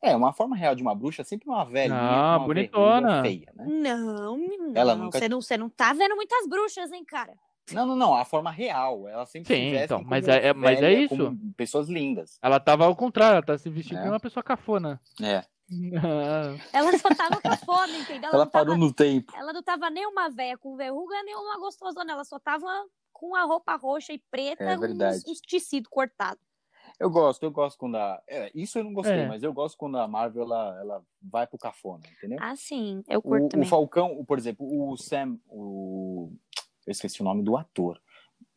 [0.00, 3.22] É, uma forma real de uma bruxa é sempre uma velhinha Ah, bonitona.
[3.22, 3.64] feia, né?
[3.66, 4.38] Não.
[4.72, 7.34] Ela nunca- Você não, você não tá vendo muitas bruxas, hein, cara?
[7.72, 9.08] Não, não, não, a forma real.
[9.08, 11.36] Ela sempre Sim, se então, como mas é- é- mas é velha, isso.
[11.56, 12.38] pessoas lindas.
[12.42, 14.00] Ela tava ao contrário, ela tá se vestindo É.
[14.02, 15.00] como uma pessoa cafona.
[15.22, 15.42] É.
[16.74, 18.28] Ela só tava com fome, entendeu?
[18.28, 19.32] Ela, Ela não parou tava, no tempo.
[19.34, 22.12] ela não tava nem uma véia com verruga, nem uma gostosona.
[22.12, 22.66] Ela só tava
[23.12, 25.16] com a roupa roxa e preta, É verdade.
[25.18, 26.42] uns, uns tecidos cortados.
[27.00, 28.22] Eu gosto, eu gosto quando a.
[28.28, 29.26] é, isso eu não gostei, É.
[29.26, 32.38] mas eu gosto quando a Marvel ela, ela vai pro cafona, entendeu?
[32.40, 33.68] Ah, sim, eu curto o, o também.
[33.68, 35.38] Falcão, o- por exemplo, o Sam.
[35.48, 36.30] O...
[36.86, 38.00] Eu esqueci o nome do ator.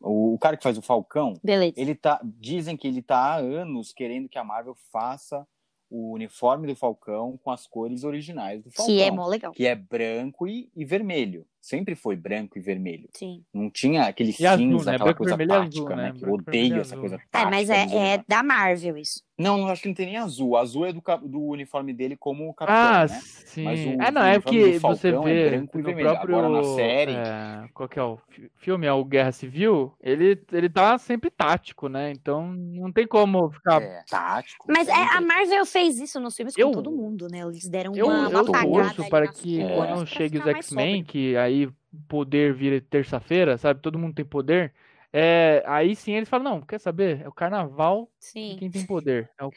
[0.00, 1.74] O, o cara que faz o Falcão, Beleza.
[1.76, 2.20] ele tá.
[2.22, 5.46] Dizem que ele tá há anos querendo que a Marvel faça
[5.90, 8.94] o uniforme do Falcão com as cores originais do Falcão.
[8.94, 9.52] Que é mó legal.
[9.52, 11.46] que é branco e, e vermelho.
[11.68, 13.10] Sempre foi branco e vermelho.
[13.12, 13.42] Sim.
[13.52, 14.96] Não tinha aquele E azul, cinza, né?
[14.96, 15.96] aquela Branco, coisa tática, azul, né?
[15.96, 16.12] né?
[16.18, 17.00] Que eu odeio essa azul.
[17.00, 17.50] coisa É, tática.
[17.50, 18.24] mas é, dos é uniformes.
[18.26, 19.28] da Marvel isso.
[19.38, 20.56] Não, não acho que não tem nem azul.
[20.56, 23.20] Azul é do, do uniforme dele como o capitão, Ah, né?
[23.22, 23.62] sim.
[23.62, 26.08] Mas o é, não, é porque você é vê branco e vermelho.
[26.10, 26.36] próprio.
[26.38, 28.84] Agora, na série- é, qual que é o fi- filme?
[28.86, 29.92] É o Guerra Civil.
[30.02, 32.10] Ele, ele tá sempre tático, né?
[32.10, 33.80] Então não tem como ficar.
[33.80, 34.66] É, tático.
[34.68, 37.38] Mas é, a Marvel fez isso nos filmes Eu- com todo mundo, né?
[37.42, 41.04] Eles deram Eu, uma, uma eu torço para que cores quando pra chegue os X-Men,
[41.04, 41.74] que aí o
[42.08, 43.80] poder vira terça-feira, sabe?
[43.80, 44.72] Todo mundo tem poder.
[45.10, 47.22] É, aí sim eles falam, não, quer saber?
[47.22, 48.56] É o carnaval de Sim.
[48.58, 49.30] quem tem poder.
[49.40, 49.50] É o-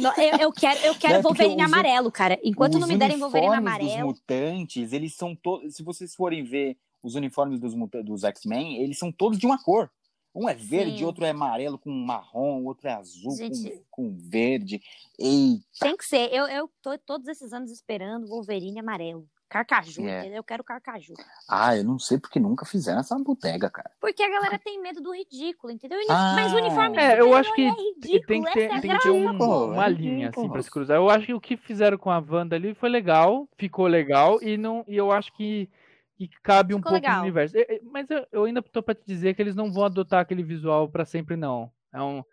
[0.00, 2.36] No- eu, eu quero, eu quero É, Wolverine os- amarelo, cara.
[2.42, 4.08] Enquanto Os não me derem Wolverine uniformes dos amarelo.
[4.08, 5.76] mutantes, eles são todos.
[5.76, 7.72] Se vocês forem ver os uniformes dos,
[8.04, 9.88] dos X-Men, eles são todos de uma cor.
[10.34, 11.04] Um é verde, Sim.
[11.04, 14.82] outro é amarelo com marrom, outro é azul Gente- com, com verde.
[15.18, 16.30] E Tem que ser.
[16.32, 19.26] Eu, eu tô todos esses anos esperando Wolverine amarelo.
[19.48, 20.20] Carcaju, É.
[20.20, 20.38] entendeu?
[20.38, 21.14] Eu quero carcaju.
[21.48, 23.90] ah, eu não sei porque nunca fizeram essa bodega, cara.
[24.00, 25.98] Porque a galera tem medo do ridículo, entendeu?
[26.00, 26.32] E- Ah.
[26.34, 28.98] Mas o uniforme É, eu acho que é ridículo, tem que ter, é tem que
[28.98, 30.96] ter um- pô, uma é linha assim para se cruzar.
[30.96, 34.56] Eu acho que o que fizeram com a Wanda ali foi legal, ficou legal e
[34.56, 35.70] não e eu acho que,
[36.16, 37.22] que cabe um Ficou pouco no legal.
[37.22, 37.56] universo.
[37.56, 40.20] E- e- Mas eu, eu ainda tô para te dizer que eles não vão adotar
[40.20, 41.70] aquele visual para sempre não.
[41.94, 42.24] É um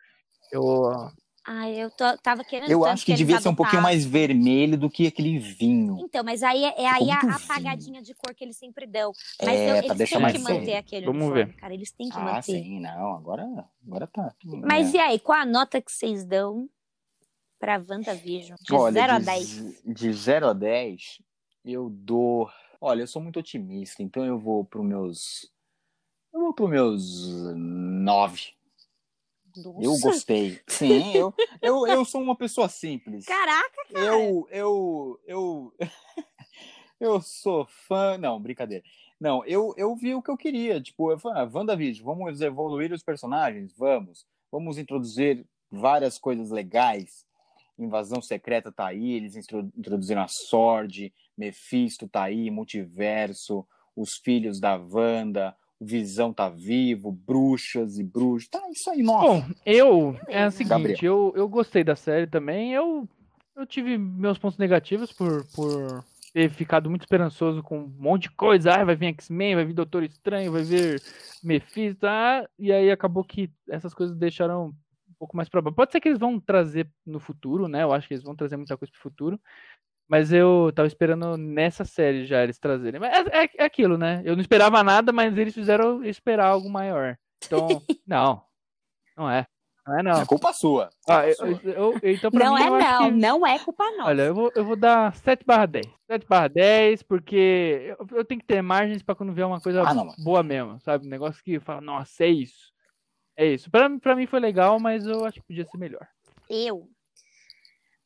[0.51, 0.63] eu
[1.45, 4.77] Ah, eu tô- tava querendo Eu acho que eles devia ser um pouquinho mais vermelho
[4.77, 5.97] do que aquele vinho.
[5.99, 9.11] Então, mas aí é, é aí a, apagadinha de cor que eles sempre dão.
[9.41, 10.59] Mas É, eu- pra eles deixar têm mais que sério.
[10.59, 11.55] manter aquele Vamos uniforme, ver.
[11.59, 11.73] cara.
[11.73, 12.43] Eles têm que Ah, manter.
[12.63, 13.15] sim, não.
[13.15, 13.45] Agora,
[13.85, 14.33] agora tá.
[14.63, 14.97] Mas É.
[14.97, 16.69] e aí, qual a nota que vocês dão
[17.59, 18.57] pra WandaVision?
[18.61, 19.43] De Olha, 0 a de 10.
[19.45, 21.21] z- De 0 a 10,
[21.65, 22.49] eu dou.
[22.79, 25.51] Olha, eu sou muito otimista, então eu vou pro meus.
[26.33, 28.53] Eu vou pro meus 9.
[29.55, 30.59] Eu Nossa, gostei.
[30.67, 33.25] Sim, eu, eu, eu sou uma pessoa simples.
[33.25, 34.05] Caraca, cara.
[34.05, 35.73] Eu, eu, eu,
[36.99, 38.17] eu sou fã.
[38.17, 38.83] Não, brincadeira.
[39.19, 40.81] Não, eu, eu vi o que eu queria.
[40.81, 43.73] Tipo, eu falei, ah, WandaVision, vamos evoluir os personagens?
[43.77, 44.25] Vamos.
[44.51, 47.25] Vamos introduzir várias coisas legais.
[47.77, 54.59] Invasão Secreta tá aí, eles intro- introduziram a Sword, Mephisto tá aí, Multiverso, os filhos
[54.59, 58.49] da Wanda, Visão tá vivo, bruxas e bruxos.
[58.49, 59.27] Tá, isso aí, nossa.
[59.27, 60.97] Bom, eu é o seguinte, Gabriel.
[61.01, 62.73] eu, eu gostei da série também.
[62.73, 63.07] Eu,
[63.55, 66.03] eu tive meus pontos negativos por, por
[66.33, 68.73] ter ficado muito esperançoso com um monte de coisa.
[68.73, 71.01] Ah, vai vir X-Men, vai vir Doutor Estranho, vai vir
[71.43, 72.07] Mephisto.
[72.07, 75.75] Ah, e aí acabou que essas coisas deixaram um pouco mais provável.
[75.75, 77.83] Pode ser que eles vão trazer no futuro, né?
[77.83, 79.39] Eu acho que eles vão trazer muita coisa pro futuro.
[80.13, 82.99] Mas eu tava esperando nessa série já eles trazerem.
[82.99, 84.21] Mas é, é, é aquilo, né?
[84.23, 87.17] Eu não esperava nada, mas eles fizeram esperar algo maior.
[87.43, 87.67] Então,
[88.05, 88.43] não.
[89.17, 89.47] Não é.
[89.87, 90.21] Não é não.
[90.21, 90.91] É culpa sua.
[91.09, 94.09] Ah, eu- eu- eu- então pra Não mim, é não, que- não é culpa nossa.
[94.09, 95.87] Olha, eu vou, eu vou dar 7 barra 10.
[96.05, 99.81] 7 barra 10, porque eu, eu tenho que ter margens pra quando vier uma coisa
[99.81, 101.07] Ah, não, mas- boa mesmo, sabe?
[101.07, 102.71] Um negócio que fala, nossa, é isso.
[103.35, 103.71] É isso.
[103.71, 106.07] Pra, pra mim foi legal, mas eu acho que podia ser melhor.
[106.47, 106.87] Eu.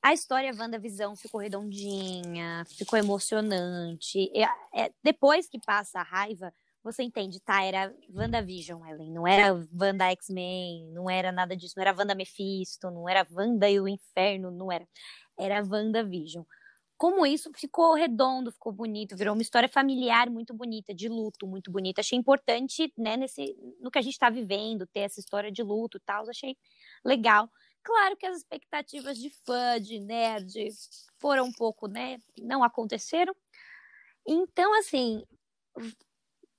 [0.08, 4.18] A história WandaVisão ficou redondinha, ficou emocionante.
[4.34, 4.42] E,
[4.74, 7.62] é, depois que passa a raiva, você entende, tá?
[7.62, 9.12] Era WandaVision, Ellen.
[9.12, 11.74] Não era Wanda X-Men, não era nada disso.
[11.76, 14.88] Não era Wanda Mephisto, não era Wanda e o Inferno, não era.
[15.38, 16.46] Era WandaVision.
[16.96, 21.70] Como isso ficou redondo, ficou bonito, virou uma história familiar muito bonita, de luto muito
[21.70, 22.00] bonita.
[22.00, 25.98] Achei importante, né, nesse, no que a gente está vivendo, ter essa história de luto
[25.98, 26.30] e tal.
[26.30, 26.56] Achei
[27.04, 27.50] legal.
[27.88, 30.72] Claro que as expectativas de fã, de nerd,
[31.20, 32.20] foram um pouco, né?
[32.38, 33.34] Não aconteceram.
[34.28, 35.24] Então, assim,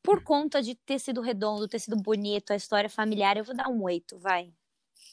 [0.02, 3.68] por conta de ter sido redondo, ter sido bonito, a história familiar, eu vou dar
[3.68, 4.50] um oito, vai.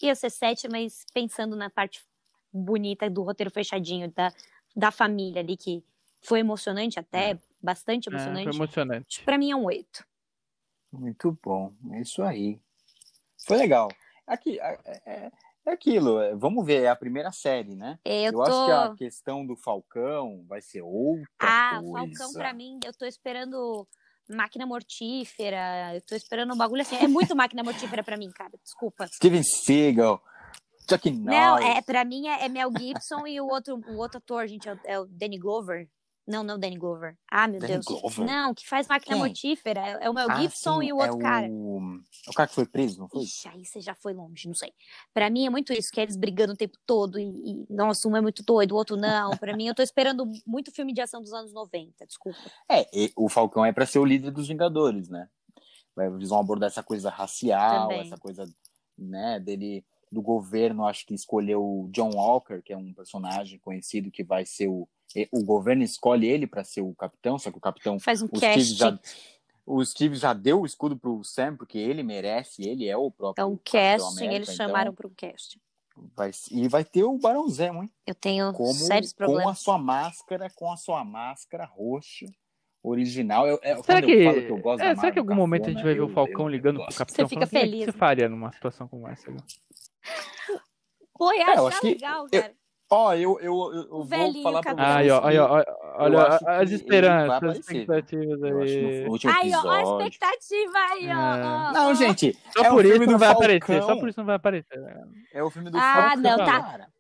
[0.01, 2.01] Ia ser sete, mas pensando na parte
[2.49, 4.34] bonita do roteiro fechadinho, da,
[4.74, 5.84] da família ali, que
[6.22, 8.55] foi emocionante até, bastante É, foi emocionante.
[8.55, 9.24] emocionante.
[9.26, 10.07] Pra mim é um oito.
[10.93, 11.74] Muito bom.
[11.91, 12.57] É isso aí.
[13.45, 13.89] Foi legal.
[14.26, 15.30] Aqui, é,
[15.66, 16.20] é- é aquilo.
[16.20, 17.97] é, Vamos ver, é a primeira série, né?
[18.05, 18.41] Eu, Eu, tô.
[18.43, 22.16] acho que a questão do Falcão vai ser outra Ah, coisa.
[22.18, 23.88] Falcão pra mim, eu tô esperando
[24.30, 26.95] máquina mortífera, eu tô esperando um bagulho assim.
[26.95, 28.51] É muito máquina mortífera pra mim, cara.
[28.63, 29.07] Desculpa.
[29.07, 30.22] Steven Seagal,
[30.89, 31.24] Chuck Norris.
[31.26, 34.68] Não, é, pra mim é, é Mel Gibson e o outro, o outro ator, gente,
[34.70, 35.88] é é o Danny Glover.
[36.28, 37.15] Não, não Danny Glover.
[37.30, 37.86] Ah, meu Danny Deus.
[37.86, 38.26] Glover?
[38.26, 39.23] Não, que faz máquina Quem?
[39.23, 39.80] mortífera.
[39.80, 41.47] É, é o Mel Ah, Gibson sim, e o outro é cara.
[41.51, 41.99] O...
[42.28, 43.23] é o cara que foi preso, não foi?
[43.23, 44.73] Ixi, aí você já foi longe, não sei.
[45.13, 48.07] Pra mim é muito isso, que é eles brigando o tempo todo e, e, nossa,
[48.07, 49.38] um é muito doido, o outro não.
[49.38, 52.39] Pra mim, eu tô esperando muito filme de ação dos anos 90, desculpa.
[52.69, 55.30] É, e o Falcão é pra ser o líder dos Vingadores, né?
[55.97, 58.01] Eles vão abordar essa coisa racial, Também.
[58.01, 58.45] essa coisa,
[58.97, 64.11] né, dele do governo, acho que escolheu o John Walker, que é um personagem conhecido
[64.11, 64.88] que vai ser o
[65.31, 68.37] o governo escolhe ele pra ser o capitão, só que o capitão Faz um o
[68.37, 68.73] Steve cast.
[68.75, 68.99] já
[69.67, 73.41] o Steve já deu o escudo pro Sam porque ele merece, ele é o próprio
[73.41, 75.59] É um Capitão casting, América, eles então chamaram para um casting.
[76.15, 77.89] vai, e vai ter o Barão Zemo, hein?
[78.05, 79.59] Eu tenho Como sérios com a problemas.
[79.59, 82.27] sua máscara, com a sua máscara roxa
[82.83, 83.47] original.
[83.47, 85.67] Eu, eu, Será que, eu falo que eu gosto é, será que em algum momento
[85.67, 87.25] a gente vai ver o Falcão eu- ligando eu pro capitão?
[87.27, 89.31] Você fica falando, "O que feliz, que você faria numa situação como essa?
[91.17, 92.53] Pô, É, eu achar acho que- legal, eu- cara.
[92.97, 95.63] Ó, eu, eu, eu, eu vou velhinho falar pra cabelo Aí, ó, vocês aí, ó,
[95.97, 99.05] olha as vai esperanças, as expectativas eu aí.
[99.35, 101.35] Aí, ó, a expectativa aí, ó.
[101.35, 101.73] É.
[101.73, 104.79] Não, gente, Só é por isso não vai aparecer, só por isso não vai aparecer.
[105.33, 106.61] é o filme do Ah, Falcão, não, tá.
[106.61, 106.95] cara.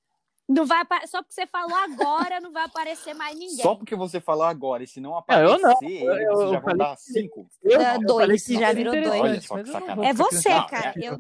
[0.47, 3.63] Não vai Só porque você falou agora, não vai aparecer mais ninguém.
[3.63, 6.49] Só porque você falou agora, e se não eu aparecer, não, ele, eu- eu vocês
[6.51, 7.47] já vão falei dar cinco.
[7.63, 9.21] Eu, eu dois, falei que já não virou dois.
[9.21, 10.09] Olha só que eu não sacanagem.
[10.09, 10.93] É você, Não, cara.
[10.95, 11.19] é- Eu,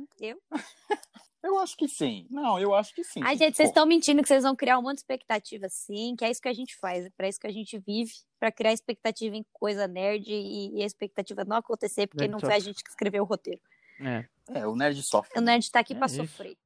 [1.45, 1.59] eu...
[1.59, 2.27] Acho que sim.
[2.29, 3.21] Não, eu acho que sim.
[3.23, 6.25] Ai, gente, vocês estão mentindo que vocês vão criar um monte de expectativa, sim, que
[6.25, 8.73] é isso que a gente faz, é pra isso que a gente vive, pra criar
[8.73, 12.59] expectativa em coisa nerd e, e a expectativa não acontecer, porque Nerd não foi a
[12.59, 13.61] gente que escreveu o roteiro.
[14.01, 14.25] É.
[14.49, 15.39] É, o nerd sofre.
[15.39, 16.17] O nerd tá aqui É pra isso.
[16.17, 16.57] sofrer.